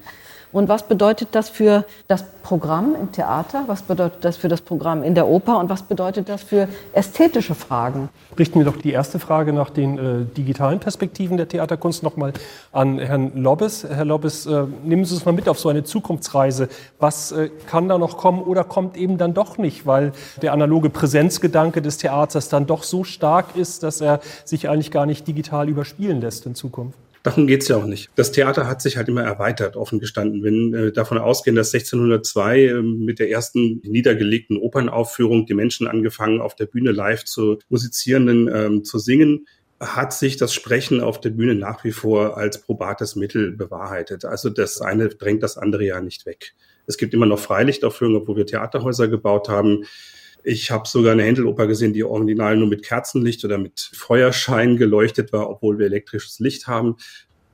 Und 0.55 0.69
was 0.69 0.83
bedeutet 0.83 1.27
das 1.33 1.49
für 1.49 1.83
das 2.07 2.23
Programm 2.41 2.95
im 2.95 3.11
Theater? 3.11 3.65
Was 3.67 3.81
bedeutet 3.81 4.23
das 4.23 4.37
für 4.37 4.47
das 4.47 4.61
Programm 4.61 5.03
in 5.03 5.13
der 5.13 5.27
Oper? 5.27 5.59
Und 5.59 5.69
was 5.69 5.83
bedeutet 5.83 6.29
das 6.29 6.43
für 6.43 6.69
ästhetische 6.93 7.55
Fragen? 7.55 8.07
Richten 8.39 8.59
wir 8.59 8.65
doch 8.65 8.77
die 8.77 8.93
erste 8.93 9.19
Frage 9.19 9.51
nach 9.51 9.69
den 9.69 9.97
äh, 9.97 10.23
digitalen 10.23 10.79
Perspektiven 10.79 11.35
der 11.35 11.49
Theaterkunst 11.49 12.03
nochmal 12.03 12.31
an 12.71 12.99
Herrn 12.99 13.33
Lobbes. 13.35 13.83
Herr 13.83 14.05
Lobbes, 14.05 14.45
äh, 14.45 14.63
nehmen 14.85 15.03
Sie 15.03 15.15
uns 15.15 15.25
mal 15.25 15.33
mit 15.33 15.49
auf 15.49 15.59
so 15.59 15.67
eine 15.67 15.83
Zukunftsreise. 15.83 16.69
Was 16.99 17.33
äh, 17.33 17.49
kann 17.67 17.89
da 17.89 17.97
noch 17.97 18.15
kommen 18.15 18.41
oder 18.41 18.63
kommt 18.63 18.95
eben 18.95 19.17
dann 19.17 19.33
doch 19.33 19.57
nicht, 19.57 19.85
weil 19.85 20.13
der 20.41 20.53
analoge 20.53 20.89
Präsenzgedanke 20.89 21.81
des 21.81 21.97
Theaters 21.97 22.47
dann 22.47 22.65
doch 22.65 22.83
so 22.83 23.03
stark 23.03 23.57
ist, 23.57 23.83
dass 23.83 23.99
er 23.99 24.21
sich 24.45 24.69
eigentlich 24.69 24.91
gar 24.91 25.05
nicht 25.05 25.27
digital 25.27 25.67
überspielen 25.67 26.21
lässt 26.21 26.45
in 26.45 26.55
Zukunft? 26.55 26.97
Darum 27.25 27.47
geht's 27.47 27.67
ja 27.67 27.77
auch 27.77 27.87
nicht. 27.87 28.11
Das 28.13 28.31
Theater 28.31 28.67
hat 28.67 28.83
sich 28.83 28.97
halt 28.97 29.07
immer 29.07 29.23
erweitert, 29.23 29.75
offen 29.75 29.99
gestanden. 29.99 30.43
Wenn 30.43 30.75
äh, 30.75 30.91
davon 30.91 31.17
ausgehen, 31.17 31.55
dass 31.55 31.73
1602 31.73 32.65
äh, 32.65 32.81
mit 32.83 33.17
der 33.17 33.31
ersten 33.31 33.81
niedergelegten 33.83 34.57
Opernaufführung 34.57 35.47
die 35.47 35.55
Menschen 35.55 35.87
angefangen, 35.87 36.39
auf 36.39 36.53
der 36.55 36.67
Bühne 36.67 36.91
live 36.91 37.25
zu 37.25 37.57
musizieren, 37.67 38.47
ähm, 38.53 38.83
zu 38.83 38.99
singen, 38.99 39.47
hat 39.79 40.13
sich 40.13 40.37
das 40.37 40.53
Sprechen 40.53 41.01
auf 41.01 41.19
der 41.19 41.31
Bühne 41.31 41.55
nach 41.55 41.83
wie 41.83 41.93
vor 41.93 42.37
als 42.37 42.61
probates 42.61 43.15
Mittel 43.15 43.53
bewahrheitet. 43.53 44.23
Also 44.23 44.51
das 44.51 44.79
eine 44.79 45.09
drängt 45.09 45.41
das 45.41 45.57
andere 45.57 45.83
ja 45.83 46.01
nicht 46.01 46.27
weg. 46.27 46.53
Es 46.85 46.95
gibt 46.95 47.15
immer 47.15 47.25
noch 47.25 47.39
Freilichtaufführungen, 47.39 48.21
obwohl 48.21 48.37
wir 48.37 48.45
Theaterhäuser 48.45 49.07
gebaut 49.07 49.49
haben. 49.49 49.85
Ich 50.47 50.69
habe 50.69 50.87
sogar 50.87 51.13
eine 51.13 51.23
Händeloper 51.23 51.65
gesehen, 51.65 51.93
die 51.93 52.03
original 52.03 52.55
nur 52.55 52.67
mit 52.67 52.83
Kerzenlicht 52.83 53.43
oder 53.43 53.57
mit 53.57 53.79
Feuerschein 53.79 54.77
geleuchtet 54.77 55.33
war, 55.33 55.49
obwohl 55.49 55.79
wir 55.79 55.87
elektrisches 55.87 56.39
Licht 56.39 56.67
haben. 56.67 56.97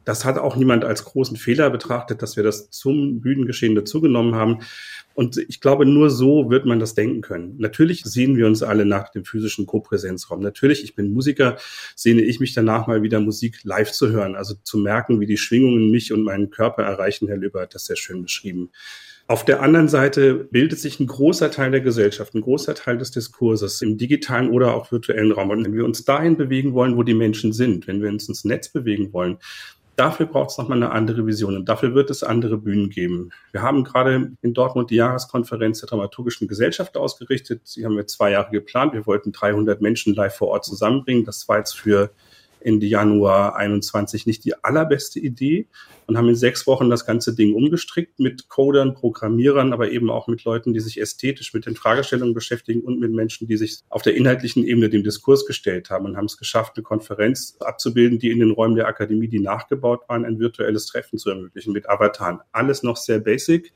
Das 0.03 0.25
hat 0.25 0.37
auch 0.37 0.57
niemand 0.57 0.83
als 0.83 1.05
großen 1.05 1.37
Fehler 1.37 1.69
betrachtet, 1.69 2.21
dass 2.21 2.35
wir 2.35 2.43
das 2.43 2.69
zum 2.69 3.21
Bühnengeschehen 3.21 3.75
dazugenommen 3.75 4.35
haben. 4.35 4.59
Und 5.13 5.37
ich 5.37 5.61
glaube, 5.61 5.85
nur 5.85 6.09
so 6.09 6.49
wird 6.49 6.65
man 6.65 6.81
das 6.81 6.93
denken 6.93 7.21
können. 7.21 7.55
Natürlich 7.59 8.03
sehen 8.03 8.35
wir 8.35 8.45
uns 8.45 8.61
alle 8.61 8.85
nach 8.85 9.09
dem 9.09 9.23
physischen 9.23 9.67
Kopräsenzraum. 9.67 10.41
Natürlich, 10.41 10.83
ich 10.83 10.93
bin 10.93 11.13
Musiker, 11.13 11.57
sehne 11.95 12.23
ich 12.23 12.41
mich 12.41 12.53
danach 12.53 12.87
mal 12.87 13.03
wieder 13.03 13.21
Musik 13.21 13.59
live 13.63 13.91
zu 13.91 14.09
hören, 14.09 14.35
also 14.35 14.55
zu 14.63 14.77
merken, 14.77 15.21
wie 15.21 15.27
die 15.27 15.37
Schwingungen 15.37 15.91
mich 15.91 16.11
und 16.11 16.23
meinen 16.23 16.49
Körper 16.49 16.83
erreichen. 16.83 17.29
Herr 17.29 17.37
Löber 17.37 17.61
hat 17.61 17.73
das 17.73 17.85
sehr 17.85 17.95
schön 17.95 18.21
beschrieben. 18.21 18.71
Auf 19.31 19.45
der 19.45 19.61
anderen 19.61 19.87
Seite 19.87 20.33
bildet 20.33 20.79
sich 20.79 20.99
ein 20.99 21.07
großer 21.07 21.51
Teil 21.51 21.71
der 21.71 21.79
Gesellschaft, 21.79 22.35
ein 22.35 22.41
großer 22.41 22.75
Teil 22.75 22.97
des 22.97 23.11
Diskurses 23.11 23.81
im 23.81 23.97
digitalen 23.97 24.49
oder 24.49 24.75
auch 24.75 24.91
virtuellen 24.91 25.31
Raum. 25.31 25.51
Und 25.51 25.63
wenn 25.63 25.73
wir 25.73 25.85
uns 25.85 26.03
dahin 26.03 26.35
bewegen 26.35 26.73
wollen, 26.73 26.97
wo 26.97 27.03
die 27.03 27.13
Menschen 27.13 27.53
sind, 27.53 27.87
wenn 27.87 28.01
wir 28.01 28.09
uns 28.09 28.27
ins 28.27 28.43
Netz 28.43 28.67
bewegen 28.67 29.13
wollen, 29.13 29.37
dafür 29.95 30.25
braucht 30.25 30.49
es 30.49 30.57
nochmal 30.57 30.83
eine 30.83 30.91
andere 30.91 31.25
Vision 31.25 31.55
und 31.55 31.69
dafür 31.69 31.95
wird 31.95 32.09
es 32.09 32.23
andere 32.23 32.57
Bühnen 32.57 32.89
geben. 32.89 33.29
Wir 33.53 33.61
haben 33.61 33.85
gerade 33.85 34.33
in 34.41 34.53
Dortmund 34.53 34.89
die 34.89 34.95
Jahreskonferenz 34.95 35.79
der 35.79 35.87
Dramaturgischen 35.87 36.49
Gesellschaft 36.49 36.97
ausgerichtet. 36.97 37.61
Sie 37.63 37.85
haben 37.85 37.95
wir 37.95 38.07
zwei 38.07 38.31
Jahre 38.31 38.51
geplant. 38.51 38.91
Wir 38.91 39.05
wollten 39.05 39.31
300 39.31 39.79
Menschen 39.79 40.13
live 40.13 40.35
vor 40.35 40.49
Ort 40.49 40.65
zusammenbringen. 40.65 41.23
Das 41.23 41.47
war 41.47 41.57
jetzt 41.57 41.79
für 41.79 42.11
Ende 42.63 42.85
Januar 42.85 43.55
21 43.55 44.25
nicht 44.25 44.43
die 44.45 44.55
allerbeste 44.63 45.19
Idee 45.19 45.67
und 46.07 46.17
haben 46.17 46.29
in 46.29 46.35
sechs 46.35 46.67
Wochen 46.67 46.89
das 46.89 47.05
ganze 47.05 47.35
Ding 47.35 47.53
umgestrickt 47.53 48.19
mit 48.19 48.49
Codern, 48.49 48.93
Programmierern, 48.93 49.73
aber 49.73 49.91
eben 49.91 50.09
auch 50.09 50.27
mit 50.27 50.43
Leuten, 50.43 50.73
die 50.73 50.79
sich 50.79 50.99
ästhetisch 50.99 51.53
mit 51.53 51.65
den 51.65 51.75
Fragestellungen 51.75 52.33
beschäftigen 52.33 52.81
und 52.81 52.99
mit 52.99 53.11
Menschen, 53.11 53.47
die 53.47 53.57
sich 53.57 53.79
auf 53.89 54.01
der 54.01 54.15
inhaltlichen 54.15 54.65
Ebene 54.65 54.89
dem 54.89 55.03
Diskurs 55.03 55.45
gestellt 55.45 55.89
haben 55.89 56.05
und 56.05 56.17
haben 56.17 56.25
es 56.25 56.37
geschafft, 56.37 56.73
eine 56.75 56.83
Konferenz 56.83 57.57
abzubilden, 57.59 58.19
die 58.19 58.31
in 58.31 58.39
den 58.39 58.51
Räumen 58.51 58.75
der 58.75 58.87
Akademie, 58.87 59.27
die 59.27 59.39
nachgebaut 59.39 60.01
waren, 60.07 60.25
ein 60.25 60.39
virtuelles 60.39 60.85
Treffen 60.85 61.17
zu 61.17 61.29
ermöglichen 61.29 61.73
mit 61.73 61.89
Avataren. 61.89 62.39
Alles 62.51 62.83
noch 62.83 62.97
sehr 62.97 63.19
basic 63.19 63.73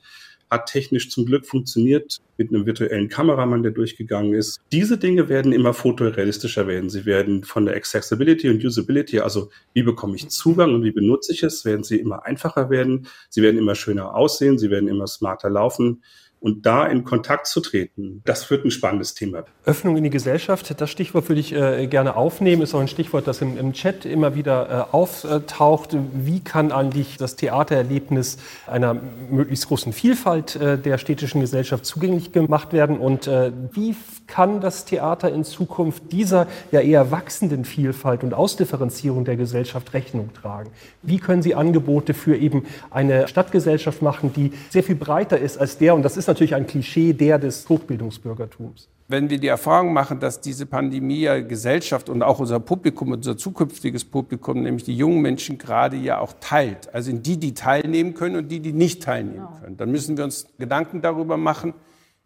hat 0.55 0.67
technisch 0.67 1.09
zum 1.09 1.25
Glück 1.25 1.45
funktioniert 1.45 2.17
mit 2.37 2.49
einem 2.49 2.65
virtuellen 2.65 3.07
Kameramann, 3.07 3.63
der 3.63 3.71
durchgegangen 3.71 4.33
ist. 4.33 4.59
Diese 4.71 4.97
Dinge 4.97 5.29
werden 5.29 5.51
immer 5.51 5.73
fotorealistischer 5.73 6.67
werden. 6.67 6.89
Sie 6.89 7.05
werden 7.05 7.43
von 7.43 7.65
der 7.65 7.75
Accessibility 7.75 8.49
und 8.49 8.63
Usability, 8.63 9.19
also 9.19 9.49
wie 9.73 9.83
bekomme 9.83 10.15
ich 10.15 10.29
Zugang 10.29 10.73
und 10.73 10.83
wie 10.83 10.91
benutze 10.91 11.33
ich 11.33 11.43
es, 11.43 11.65
werden 11.65 11.83
sie 11.83 11.97
immer 11.97 12.25
einfacher 12.25 12.69
werden. 12.69 13.07
Sie 13.29 13.41
werden 13.41 13.57
immer 13.57 13.75
schöner 13.75 14.15
aussehen. 14.15 14.57
Sie 14.57 14.69
werden 14.69 14.89
immer 14.89 15.07
smarter 15.07 15.49
laufen. 15.49 16.03
Und 16.45 16.67
da 16.67 16.85
in 16.85 17.03
Kontakt 17.03 17.47
zu 17.47 17.59
treten, 17.59 18.21
das 18.23 18.51
wird 18.51 18.65
ein 18.65 18.69
spannendes 18.69 19.15
Thema. 19.15 19.45
Öffnung 19.65 19.97
in 19.97 20.03
die 20.03 20.11
Gesellschaft, 20.11 20.79
das 20.79 20.91
Stichwort 20.91 21.27
würde 21.27 21.41
ich 21.41 21.55
äh, 21.55 21.87
gerne 21.87 22.15
aufnehmen. 22.15 22.61
Ist 22.61 22.75
auch 22.75 22.81
ein 22.81 22.87
Stichwort, 22.87 23.25
das 23.25 23.41
im, 23.41 23.57
im 23.57 23.73
Chat 23.73 24.05
immer 24.05 24.35
wieder 24.35 24.87
äh, 24.91 24.95
auftaucht. 24.95 25.97
Wie 26.13 26.41
kann 26.41 26.71
eigentlich 26.71 27.17
das 27.17 27.35
Theatererlebnis 27.35 28.37
einer 28.67 28.95
möglichst 29.31 29.67
großen 29.69 29.91
Vielfalt 29.91 30.55
äh, 30.55 30.77
der 30.77 30.99
städtischen 30.99 31.41
Gesellschaft 31.41 31.83
zugänglich 31.83 32.31
gemacht 32.31 32.73
werden? 32.73 32.99
Und 32.99 33.25
äh, 33.25 33.51
wie 33.71 33.95
kann 34.27 34.61
das 34.61 34.85
Theater 34.85 35.31
in 35.31 35.43
Zukunft 35.43 36.11
dieser 36.11 36.47
ja 36.71 36.79
eher 36.79 37.11
wachsenden 37.11 37.65
Vielfalt 37.65 38.23
und 38.23 38.33
Ausdifferenzierung 38.33 39.25
der 39.25 39.35
Gesellschaft 39.35 39.93
Rechnung 39.93 40.31
tragen? 40.33 40.71
Wie 41.01 41.17
können 41.17 41.41
Sie 41.41 41.55
Angebote 41.55 42.13
für 42.13 42.35
eben 42.35 42.65
eine 42.89 43.27
Stadtgesellschaft 43.27 44.01
machen, 44.01 44.33
die 44.33 44.51
sehr 44.69 44.83
viel 44.83 44.95
breiter 44.95 45.37
ist 45.37 45.57
als 45.57 45.77
der, 45.77 45.95
und 45.95 46.03
das 46.03 46.17
ist 46.17 46.27
natürlich 46.27 46.55
ein 46.55 46.67
Klischee 46.67 47.13
der 47.13 47.39
des 47.39 47.67
Hochbildungsbürgertums. 47.69 48.89
wenn 49.07 49.29
wir 49.29 49.37
die 49.37 49.47
Erfahrung 49.47 49.93
machen, 49.93 50.19
dass 50.19 50.41
diese 50.41 50.65
Pandemie 50.65 51.21
ja 51.21 51.39
Gesellschaft 51.39 52.09
und 52.09 52.23
auch 52.23 52.39
unser 52.39 52.59
Publikum, 52.59 53.11
unser 53.11 53.37
zukünftiges 53.37 54.03
Publikum, 54.03 54.63
nämlich 54.63 54.83
die 54.83 54.97
jungen 54.97 55.21
Menschen 55.21 55.59
gerade 55.59 55.95
ja 55.95 56.19
auch 56.19 56.33
teilt, 56.39 56.91
also 56.93 57.11
in 57.11 57.21
die, 57.21 57.37
die 57.37 57.53
teilnehmen 57.53 58.15
können 58.15 58.35
und 58.35 58.47
die, 58.49 58.61
die 58.61 58.73
nicht 58.73 59.03
teilnehmen 59.03 59.47
können, 59.61 59.77
dann 59.77 59.91
müssen 59.91 60.17
wir 60.17 60.23
uns 60.23 60.47
Gedanken 60.57 61.01
darüber 61.01 61.37
machen, 61.37 61.75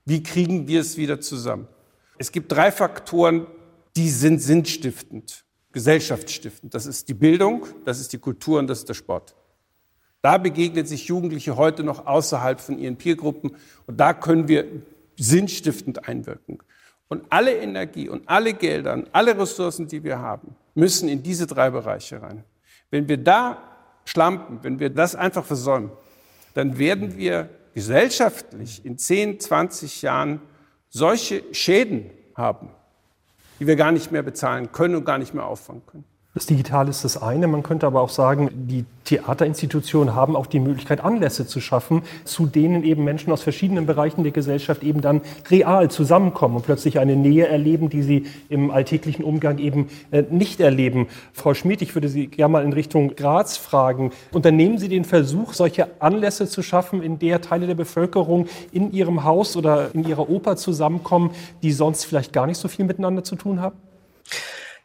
wie 0.05 0.23
kriegen 0.23 0.67
wir 0.67 0.79
es 0.79 0.95
wieder 0.95 1.19
zusammen. 1.19 1.67
Es 2.19 2.33
gibt 2.33 2.51
drei 2.51 2.69
Faktoren, 2.69 3.47
die 3.95 4.09
sind 4.09 4.39
sinnstiftend, 4.39 5.45
gesellschaftsstiftend. 5.71 6.73
Das 6.73 6.85
ist 6.85 7.07
die 7.07 7.13
Bildung, 7.13 7.65
das 7.85 8.01
ist 8.01 8.11
die 8.11 8.17
Kultur 8.17 8.59
und 8.59 8.67
das 8.67 8.79
ist 8.79 8.89
der 8.89 8.93
Sport. 8.93 9.35
Da 10.21 10.37
begegnen 10.37 10.85
sich 10.85 11.05
Jugendliche 11.07 11.55
heute 11.55 11.81
noch 11.81 12.05
außerhalb 12.05 12.59
von 12.59 12.77
ihren 12.77 12.97
Peergruppen 12.97 13.55
und 13.87 14.01
da 14.01 14.13
können 14.13 14.49
wir 14.49 14.65
sinnstiftend 15.17 16.09
einwirken. 16.09 16.59
Und 17.07 17.23
alle 17.29 17.53
Energie 17.53 18.09
und 18.09 18.27
alle 18.27 18.53
Gelder 18.53 18.93
und 18.93 19.07
alle 19.13 19.39
Ressourcen, 19.39 19.87
die 19.87 20.03
wir 20.03 20.19
haben, 20.19 20.57
müssen 20.75 21.07
in 21.07 21.23
diese 21.23 21.47
drei 21.47 21.69
Bereiche 21.69 22.21
rein. 22.21 22.43
Wenn 22.91 23.07
wir 23.07 23.17
da 23.17 23.63
schlampen, 24.03 24.59
wenn 24.61 24.79
wir 24.79 24.89
das 24.89 25.15
einfach 25.15 25.45
versäumen, 25.45 25.89
dann 26.53 26.77
werden 26.77 27.15
wir 27.15 27.49
gesellschaftlich 27.73 28.83
in 28.83 28.97
10, 28.97 29.39
20 29.39 30.01
Jahren 30.01 30.41
solche 30.89 31.43
Schäden 31.53 32.09
haben, 32.35 32.69
die 33.59 33.67
wir 33.67 33.75
gar 33.75 33.91
nicht 33.91 34.11
mehr 34.11 34.23
bezahlen 34.23 34.71
können 34.71 34.95
und 34.95 35.05
gar 35.05 35.17
nicht 35.17 35.33
mehr 35.33 35.45
auffangen 35.45 35.85
können. 35.85 36.05
Das 36.35 36.45
Digitale 36.45 36.91
ist 36.91 37.03
das 37.03 37.19
eine. 37.19 37.47
Man 37.47 37.63
könnte 37.63 37.87
aber 37.87 38.01
auch 38.01 38.09
sagen, 38.09 38.51
die 38.53 38.85
Theaterinstitutionen 39.05 40.13
haben 40.13 40.35
auch 40.35 40.45
die 40.45 40.59
Möglichkeit, 40.59 41.03
Anlässe 41.03 41.47
zu 41.47 41.59
schaffen, 41.59 42.03
zu 42.23 42.45
denen 42.45 42.83
eben 42.83 43.03
Menschen 43.03 43.33
aus 43.33 43.41
verschiedenen 43.41 43.87
Bereichen 43.87 44.21
der 44.21 44.31
Gesellschaft 44.31 44.83
eben 44.83 45.01
dann 45.01 45.21
real 45.49 45.89
zusammenkommen 45.89 46.57
und 46.57 46.65
plötzlich 46.65 46.99
eine 46.99 47.15
Nähe 47.15 47.47
erleben, 47.47 47.89
die 47.89 48.03
sie 48.03 48.27
im 48.47 48.69
alltäglichen 48.69 49.23
Umgang 49.23 49.57
eben 49.57 49.87
äh, 50.11 50.21
nicht 50.29 50.59
erleben. 50.59 51.07
Frau 51.33 51.55
Schmid, 51.55 51.81
ich 51.81 51.95
würde 51.95 52.09
Sie 52.09 52.27
gerne 52.27 52.51
mal 52.51 52.63
in 52.63 52.73
Richtung 52.73 53.15
Graz 53.15 53.57
fragen. 53.57 54.11
Unternehmen 54.31 54.77
Sie 54.77 54.87
den 54.87 55.05
Versuch, 55.05 55.53
solche 55.53 55.99
Anlässe 55.99 56.47
zu 56.47 56.61
schaffen, 56.61 57.01
in 57.01 57.17
der 57.17 57.41
Teile 57.41 57.65
der 57.65 57.73
Bevölkerung 57.73 58.47
in 58.71 58.91
Ihrem 58.91 59.23
Haus 59.23 59.57
oder 59.57 59.95
in 59.95 60.07
Ihrer 60.07 60.29
Oper 60.29 60.57
zusammenkommen, 60.57 61.31
die 61.63 61.71
sonst 61.71 62.05
vielleicht 62.05 62.33
gar 62.33 62.45
nicht 62.45 62.57
so 62.57 62.67
viel 62.67 62.85
miteinander 62.85 63.23
zu 63.23 63.35
tun 63.35 63.61
haben? 63.61 63.75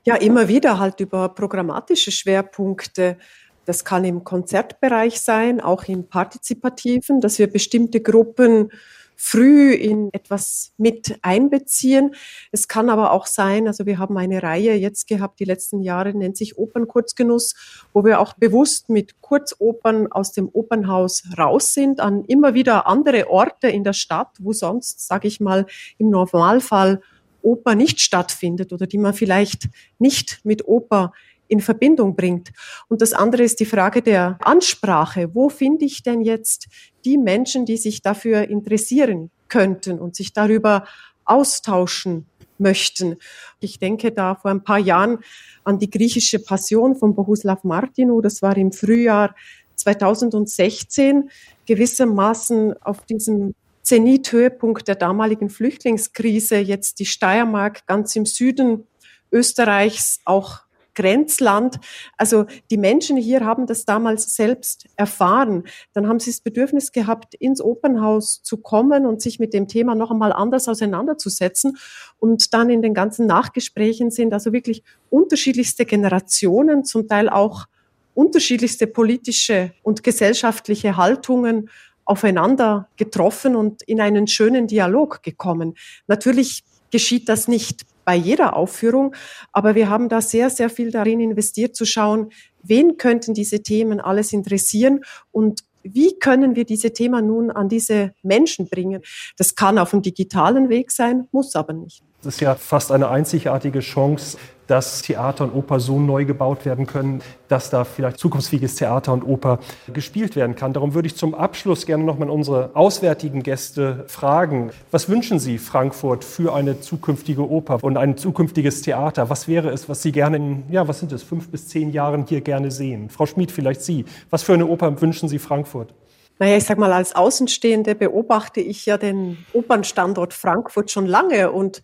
Ja, 0.07 0.17
immer 0.17 0.49
wieder 0.49 0.79
halt 0.79 1.01
über 1.01 1.31
programmatische 1.31 2.12
Schwerpunkte. 2.12 3.17
Das 3.64 3.87
kann 3.87 4.05
im 4.05 4.23
Konzertbereich 4.23 5.19
sein, 5.19 5.62
auch 5.62 5.85
im 5.85 6.07
partizipativen, 6.07 7.23
dass 7.23 7.38
wir 7.38 7.47
bestimmte 7.47 8.03
Gruppen 8.03 8.71
früh 9.17 9.73
in 9.73 10.12
etwas 10.12 10.73
mit 10.77 11.19
einbeziehen. 11.23 12.14
Es 12.53 12.69
kann 12.69 12.90
aber 12.90 13.12
auch 13.12 13.27
sein, 13.27 13.67
also 13.67 13.87
wir 13.87 13.99
haben 13.99 14.19
eine 14.19 14.43
Reihe 14.43 14.75
jetzt 14.75 15.07
gehabt, 15.07 15.40
die 15.40 15.45
letzten 15.45 15.81
Jahre 15.81 16.12
nennt 16.12 16.37
sich 16.37 16.59
Opernkurzgenuss, 16.59 17.55
wo 17.95 18.05
wir 18.05 18.21
auch 18.21 18.35
bewusst 18.35 18.90
mit 18.90 19.23
Kurzopern 19.23 20.11
aus 20.12 20.33
dem 20.33 20.51
Opernhaus 20.53 21.23
raus 21.38 21.73
sind, 21.73 22.01
an 22.01 22.25
immer 22.25 22.53
wieder 22.53 22.87
andere 22.87 23.31
Orte 23.31 23.69
in 23.69 23.85
der 23.85 23.95
Stadt, 23.95 24.37
wo 24.40 24.53
sonst, 24.53 25.07
sage 25.07 25.29
ich 25.29 25.40
mal, 25.40 25.64
im 25.97 26.11
Normalfall 26.11 27.01
Oper 27.45 27.75
nicht 27.75 28.01
stattfindet 28.01 28.73
oder 28.73 28.87
die 28.87 28.99
man 28.99 29.15
vielleicht 29.15 29.69
nicht 29.99 30.41
mit 30.45 30.67
Oper 30.67 31.13
in 31.49 31.61
Verbindung 31.61 32.17
bringt. 32.17 32.53
Und 32.89 33.03
das 33.03 33.13
andere 33.13 33.43
ist 33.43 33.61
die 33.61 33.67
Frage 33.67 34.03
der 34.03 34.39
Ansprache. 34.41 35.35
Wo 35.35 35.49
finde 35.49 35.85
ich 35.85 36.03
denn 36.03 36.23
jetzt 36.23 36.69
die 37.05 37.19
Menschen, 37.19 37.67
die 37.67 37.77
sich 37.77 38.03
dafür 38.03 38.49
interessieren 38.49 39.31
könnten 39.49 39.99
und 39.99 40.17
sich 40.17 40.33
darüber 40.33 40.87
austauschen 41.25 42.27
möchten? 42.59 43.17
Ich 43.61 43.79
denke 43.79 44.11
da 44.11 44.37
vor 44.37 44.51
ein 44.51 44.65
paar 44.65 44.79
Jahren 44.79 45.19
an 45.65 45.79
die 45.79 45.91
griechische 45.91 46.39
Passion 46.39 46.97
von 46.97 47.15
Bohuslav 47.15 47.63
Martinu. 47.63 48.21
Das 48.21 48.41
war 48.41 48.57
im 48.57 48.73
Frühjahr 48.73 49.35
2016 49.77 51.31
gewissermaßen 51.67 52.75
auf 52.83 53.05
diesem 53.05 53.55
Zenithöhepunkt 53.85 54.88
der 54.88 54.97
damaligen 54.97 55.51
Flüchtlingskrise, 55.51 56.57
jetzt 56.57 56.99
die 56.99 57.07
Steiermark 57.07 57.87
ganz 57.87 58.16
im 58.16 58.27
Süden 58.27 58.87
Österreichs, 59.31 60.20
auch 60.25 60.64
Grenzland. 60.94 61.81
Also 62.16 62.47
die 62.70 62.77
Menschen 62.77 63.16
hier 63.16 63.44
haben 63.44 63.66
das 63.66 63.85
damals 63.85 64.35
selbst 64.35 64.87
erfahren. 64.97 65.64
Dann 65.92 66.09
haben 66.09 66.20
sie 66.20 66.31
das 66.31 66.40
Bedürfnis 66.40 66.92
gehabt, 66.92 67.35
ins 67.35 67.61
Opernhaus 67.61 68.42
zu 68.42 68.59
kommen 68.59 69.07
und 69.07 69.20
sich 69.20 69.38
mit 69.38 69.53
dem 69.53 69.68
Thema 69.68 69.94
noch 69.94 70.11
einmal 70.11 70.33
anders 70.33 70.68
auseinanderzusetzen. 70.68 71.77
Und 72.18 72.55
dann 72.55 72.70
in 72.70 72.81
den 72.81 72.94
ganzen 72.94 73.27
Nachgesprächen 73.27 74.11
sind 74.11 74.33
also 74.33 74.53
wirklich 74.53 74.83
unterschiedlichste 75.11 75.85
Generationen, 75.85 76.85
zum 76.85 77.09
Teil 77.09 77.29
auch 77.29 77.66
unterschiedlichste 78.14 78.87
politische 78.87 79.73
und 79.83 80.05
gesellschaftliche 80.05 80.97
Haltungen 80.97 81.68
aufeinander 82.05 82.88
getroffen 82.97 83.57
und 83.57 83.83
in 83.83 84.01
einen 84.01 84.27
schönen 84.27 84.67
Dialog 84.67 85.23
gekommen. 85.23 85.75
Natürlich 86.07 86.64
geschieht 86.90 87.29
das 87.29 87.49
nicht 87.49 87.83
bei 88.05 88.14
jeder 88.14 88.55
Aufführung, 88.57 89.14
aber 89.53 89.75
wir 89.75 89.88
haben 89.88 90.09
da 90.09 90.21
sehr, 90.21 90.51
sehr 90.51 90.71
viel 90.71 90.90
darin 90.90 91.21
investiert 91.21 91.75
zu 91.75 91.85
schauen, 91.85 92.31
wen 92.62 92.99
könnten 92.99 93.35
diese 93.35 93.62
Themen 93.62 94.01
alles 94.01 94.33
interessieren 94.33 95.01
und 95.33 95.64
wie 95.83 96.19
können 96.19 96.57
wir 96.57 96.64
diese 96.64 96.93
Themen 96.93 97.27
nun 97.27 97.51
an 97.51 97.69
diese 97.69 98.14
Menschen 98.23 98.69
bringen? 98.69 99.03
Das 99.37 99.55
kann 99.55 99.79
auf 99.79 99.90
dem 99.90 100.03
digitalen 100.03 100.69
Weg 100.71 100.90
sein, 100.90 101.29
muss 101.31 101.55
aber 101.55 101.75
nicht. 101.75 102.03
Das 102.25 102.37
ist 102.37 102.41
ja 102.41 102.55
fast 102.55 102.91
eine 102.91 103.11
einzigartige 103.11 103.81
Chance, 103.81 104.39
dass 104.67 105.03
Theater 105.03 105.45
und 105.45 105.55
Oper 105.55 105.79
so 105.79 106.01
neu 106.01 106.25
gebaut 106.25 106.65
werden 106.65 106.87
können, 106.87 107.21
dass 107.49 107.69
da 107.69 107.85
vielleicht 107.85 108.19
zukunftsfähiges 108.19 108.77
Theater 108.77 109.13
und 109.13 109.23
Oper 109.25 109.59
gespielt 109.93 110.37
werden 110.37 110.57
kann. 110.57 110.73
Darum 110.73 110.95
würde 110.95 111.07
ich 111.07 111.17
zum 111.17 111.35
Abschluss 111.35 111.85
gerne 111.85 112.03
nochmal 112.03 112.31
unsere 112.31 112.71
auswärtigen 112.73 113.43
Gäste 113.43 114.05
fragen. 114.09 114.71
Was 114.91 115.11
wünschen 115.11 115.39
Sie 115.39 115.59
Frankfurt 115.59 116.25
für 116.25 116.55
eine 116.55 116.81
zukünftige 116.81 117.47
Oper 117.47 117.85
und 117.85 117.99
ein 117.99 118.17
zukünftiges 118.17 118.81
Theater? 118.81 119.29
Was 119.29 119.47
wäre 119.47 119.69
es, 119.69 119.87
was 119.91 120.01
Sie 120.01 120.13
gerne 120.13 120.39
in, 120.39 120.63
ja, 120.71 120.89
was 120.89 121.01
sind 121.01 121.13
es, 121.13 121.23
fünf 121.23 121.51
bis 121.51 121.69
zehn 121.69 121.93
Jahren 121.93 122.25
hier 122.27 122.41
gerne 122.41 122.71
sehen? 122.71 123.11
Frau 123.11 123.27
Schmid, 123.27 123.53
vielleicht 123.53 123.83
Sie. 123.83 124.07
Was 124.31 124.43
für 124.43 124.55
eine 124.55 124.67
Oper 124.67 124.99
wünschen 125.03 125.29
Sie 125.29 125.39
Frankfurt? 125.39 125.93
Naja, 126.39 126.57
ich 126.57 126.65
sag 126.65 126.79
mal, 126.79 126.93
als 126.93 127.15
Außenstehende 127.15 127.95
beobachte 127.95 128.61
ich 128.61 128.87
ja 128.87 128.99
den 128.99 129.39
Opernstandort 129.53 130.35
Frankfurt 130.35 130.91
schon 130.91 131.07
lange 131.07 131.53
und 131.53 131.83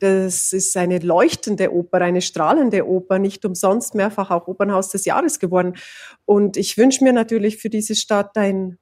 das 0.00 0.52
ist 0.52 0.76
eine 0.76 0.98
leuchtende 0.98 1.72
Oper, 1.72 1.98
eine 1.98 2.22
strahlende 2.22 2.86
Oper, 2.86 3.18
nicht 3.18 3.44
umsonst 3.44 3.94
mehrfach 3.94 4.30
auch 4.30 4.48
Opernhaus 4.48 4.88
des 4.88 5.04
Jahres 5.04 5.38
geworden. 5.38 5.76
Und 6.24 6.56
ich 6.56 6.76
wünsche 6.78 7.04
mir 7.04 7.12
natürlich 7.12 7.58
für 7.58 7.70
diese 7.70 7.94
Stadt 7.94 8.36
ein 8.36 8.78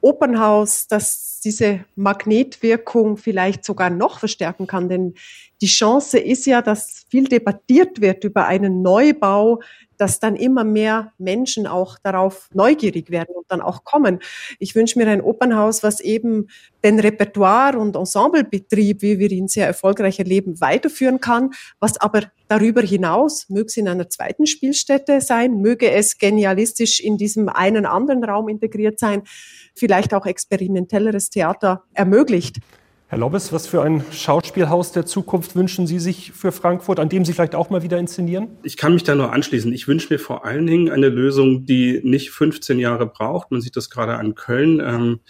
Opernhaus, 0.00 0.86
das 0.88 1.40
diese 1.44 1.84
Magnetwirkung 1.94 3.16
vielleicht 3.16 3.64
sogar 3.64 3.90
noch 3.90 4.18
verstärken 4.18 4.66
kann. 4.66 4.88
Denn 4.88 5.14
die 5.60 5.66
Chance 5.66 6.18
ist 6.18 6.46
ja, 6.46 6.62
dass 6.62 7.06
viel 7.08 7.28
debattiert 7.28 8.00
wird 8.00 8.24
über 8.24 8.46
einen 8.46 8.82
Neubau 8.82 9.60
dass 9.98 10.20
dann 10.20 10.36
immer 10.36 10.64
mehr 10.64 11.12
Menschen 11.18 11.66
auch 11.66 11.98
darauf 11.98 12.48
neugierig 12.52 13.10
werden 13.10 13.34
und 13.34 13.46
dann 13.48 13.60
auch 13.60 13.84
kommen. 13.84 14.20
Ich 14.58 14.74
wünsche 14.74 14.98
mir 14.98 15.08
ein 15.08 15.20
Opernhaus, 15.20 15.82
was 15.82 16.00
eben 16.00 16.48
den 16.84 17.00
Repertoire- 17.00 17.78
und 17.78 17.96
Ensemblebetrieb, 17.96 19.02
wie 19.02 19.18
wir 19.18 19.30
ihn 19.30 19.48
sehr 19.48 19.66
erfolgreich 19.66 20.18
erleben, 20.18 20.60
weiterführen 20.60 21.20
kann, 21.20 21.50
was 21.80 22.00
aber 22.00 22.22
darüber 22.48 22.82
hinaus, 22.82 23.48
möge 23.48 23.66
es 23.66 23.76
in 23.76 23.88
einer 23.88 24.08
zweiten 24.08 24.46
Spielstätte 24.46 25.20
sein, 25.20 25.60
möge 25.60 25.90
es 25.90 26.18
genialistisch 26.18 27.00
in 27.00 27.16
diesem 27.16 27.48
einen 27.48 27.86
anderen 27.86 28.24
Raum 28.24 28.48
integriert 28.48 28.98
sein, 28.98 29.22
vielleicht 29.74 30.14
auch 30.14 30.26
experimentelleres 30.26 31.30
Theater 31.30 31.84
ermöglicht. 31.92 32.58
Herr 33.08 33.18
Lobbes, 33.18 33.52
was 33.52 33.68
für 33.68 33.82
ein 33.82 34.04
Schauspielhaus 34.10 34.90
der 34.90 35.06
Zukunft 35.06 35.54
wünschen 35.54 35.86
Sie 35.86 36.00
sich 36.00 36.32
für 36.32 36.50
Frankfurt, 36.50 36.98
an 36.98 37.08
dem 37.08 37.24
Sie 37.24 37.34
vielleicht 37.34 37.54
auch 37.54 37.70
mal 37.70 37.84
wieder 37.84 37.98
inszenieren? 37.98 38.48
Ich 38.64 38.76
kann 38.76 38.94
mich 38.94 39.04
da 39.04 39.14
nur 39.14 39.32
anschließen. 39.32 39.72
Ich 39.72 39.86
wünsche 39.86 40.12
mir 40.12 40.18
vor 40.18 40.44
allen 40.44 40.66
Dingen 40.66 40.90
eine 40.90 41.08
Lösung, 41.08 41.66
die 41.66 42.00
nicht 42.02 42.32
15 42.32 42.80
Jahre 42.80 43.06
braucht. 43.06 43.52
Man 43.52 43.60
sieht 43.60 43.76
das 43.76 43.90
gerade 43.90 44.16
an 44.16 44.34
Köln. 44.34 44.82
Ähm, 44.84 45.20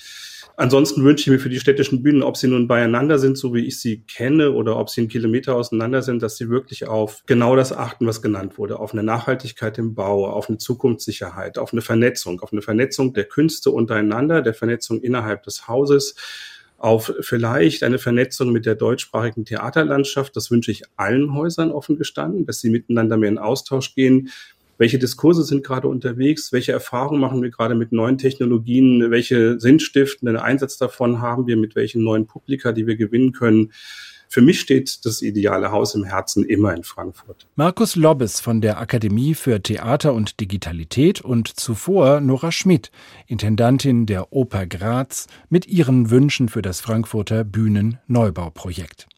ansonsten 0.56 1.04
wünsche 1.04 1.24
ich 1.24 1.26
mir 1.26 1.38
für 1.38 1.50
die 1.50 1.60
städtischen 1.60 2.02
Bühnen, 2.02 2.22
ob 2.22 2.38
sie 2.38 2.48
nun 2.48 2.66
beieinander 2.66 3.18
sind, 3.18 3.36
so 3.36 3.52
wie 3.52 3.66
ich 3.66 3.78
sie 3.78 4.00
kenne, 4.04 4.52
oder 4.52 4.78
ob 4.78 4.88
sie 4.88 5.02
einen 5.02 5.08
Kilometer 5.08 5.54
auseinander 5.54 6.00
sind, 6.00 6.22
dass 6.22 6.38
sie 6.38 6.48
wirklich 6.48 6.88
auf 6.88 7.24
genau 7.26 7.56
das 7.56 7.74
achten, 7.74 8.06
was 8.06 8.22
genannt 8.22 8.56
wurde, 8.56 8.78
auf 8.78 8.94
eine 8.94 9.02
Nachhaltigkeit 9.02 9.76
im 9.76 9.94
Bau, 9.94 10.26
auf 10.26 10.48
eine 10.48 10.56
Zukunftssicherheit, 10.56 11.58
auf 11.58 11.74
eine 11.74 11.82
Vernetzung, 11.82 12.40
auf 12.40 12.54
eine 12.54 12.62
Vernetzung 12.62 13.12
der 13.12 13.24
Künste 13.24 13.70
untereinander, 13.70 14.40
der 14.40 14.54
Vernetzung 14.54 15.02
innerhalb 15.02 15.42
des 15.42 15.68
Hauses 15.68 16.14
auf 16.86 17.12
vielleicht 17.18 17.82
eine 17.82 17.98
Vernetzung 17.98 18.52
mit 18.52 18.64
der 18.64 18.76
deutschsprachigen 18.76 19.44
Theaterlandschaft. 19.44 20.36
Das 20.36 20.52
wünsche 20.52 20.70
ich 20.70 20.84
allen 20.94 21.34
Häusern 21.34 21.72
offen 21.72 21.96
gestanden, 21.96 22.46
dass 22.46 22.60
sie 22.60 22.70
miteinander 22.70 23.16
mehr 23.16 23.28
in 23.28 23.38
Austausch 23.38 23.96
gehen. 23.96 24.28
Welche 24.78 25.00
Diskurse 25.00 25.42
sind 25.42 25.64
gerade 25.64 25.88
unterwegs? 25.88 26.52
Welche 26.52 26.70
Erfahrungen 26.70 27.20
machen 27.20 27.42
wir 27.42 27.50
gerade 27.50 27.74
mit 27.74 27.90
neuen 27.90 28.18
Technologien? 28.18 29.10
Welche 29.10 29.58
sinnstiftenden 29.58 30.36
Einsatz 30.36 30.78
davon 30.78 31.20
haben 31.20 31.48
wir? 31.48 31.56
Mit 31.56 31.74
welchen 31.74 32.04
neuen 32.04 32.28
Publika, 32.28 32.70
die 32.70 32.86
wir 32.86 32.94
gewinnen 32.94 33.32
können? 33.32 33.72
Für 34.28 34.42
mich 34.42 34.60
steht 34.60 35.04
das 35.04 35.22
ideale 35.22 35.70
Haus 35.70 35.94
im 35.94 36.04
Herzen 36.04 36.44
immer 36.44 36.74
in 36.74 36.82
Frankfurt. 36.82 37.46
Markus 37.56 37.96
Lobbes 37.96 38.40
von 38.40 38.60
der 38.60 38.78
Akademie 38.78 39.34
für 39.34 39.62
Theater 39.62 40.12
und 40.14 40.40
Digitalität 40.40 41.20
und 41.20 41.48
zuvor 41.48 42.20
Nora 42.20 42.52
Schmidt, 42.52 42.90
Intendantin 43.26 44.06
der 44.06 44.32
Oper 44.32 44.66
Graz, 44.66 45.26
mit 45.48 45.66
ihren 45.66 46.10
Wünschen 46.10 46.48
für 46.48 46.62
das 46.62 46.80
Frankfurter 46.80 47.44
Bühnenneubauprojekt. 47.44 49.08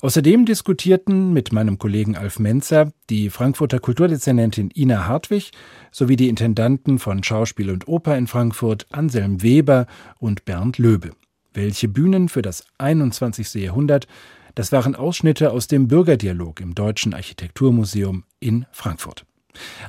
Außerdem 0.00 0.46
diskutierten 0.46 1.32
mit 1.32 1.52
meinem 1.52 1.78
Kollegen 1.78 2.16
Alf 2.16 2.38
Menzer 2.38 2.92
die 3.10 3.30
Frankfurter 3.30 3.78
Kulturdezernentin 3.78 4.70
Ina 4.74 5.06
Hartwig 5.06 5.50
sowie 5.90 6.16
die 6.16 6.28
Intendanten 6.28 6.98
von 6.98 7.22
Schauspiel 7.22 7.70
und 7.70 7.86
Oper 7.88 8.16
in 8.16 8.26
Frankfurt 8.26 8.86
Anselm 8.90 9.42
Weber 9.42 9.86
und 10.18 10.44
Bernd 10.44 10.78
Löbe. 10.78 11.10
Welche 11.52 11.88
Bühnen 11.88 12.28
für 12.28 12.42
das 12.42 12.64
21. 12.78 13.54
Jahrhundert, 13.54 14.06
das 14.54 14.72
waren 14.72 14.94
Ausschnitte 14.94 15.50
aus 15.50 15.66
dem 15.66 15.88
Bürgerdialog 15.88 16.60
im 16.60 16.74
Deutschen 16.74 17.14
Architekturmuseum 17.14 18.24
in 18.38 18.66
Frankfurt. 18.72 19.24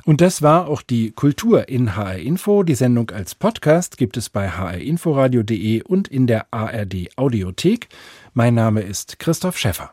Und 0.04 0.20
das 0.20 0.42
war 0.42 0.68
auch 0.68 0.82
die 0.82 1.12
Kultur 1.12 1.68
in 1.68 1.96
HR 1.96 2.18
Info. 2.18 2.62
Die 2.62 2.74
Sendung 2.74 3.10
als 3.10 3.34
Podcast 3.34 3.96
gibt 3.96 4.16
es 4.16 4.28
bei 4.28 4.48
hrinforadio.de 4.48 5.82
und 5.82 6.08
in 6.08 6.26
der 6.26 6.52
ARD 6.52 7.16
Audiothek. 7.16 7.88
Mein 8.34 8.54
Name 8.54 8.80
ist 8.80 9.18
Christoph 9.18 9.58
Schäffer. 9.58 9.92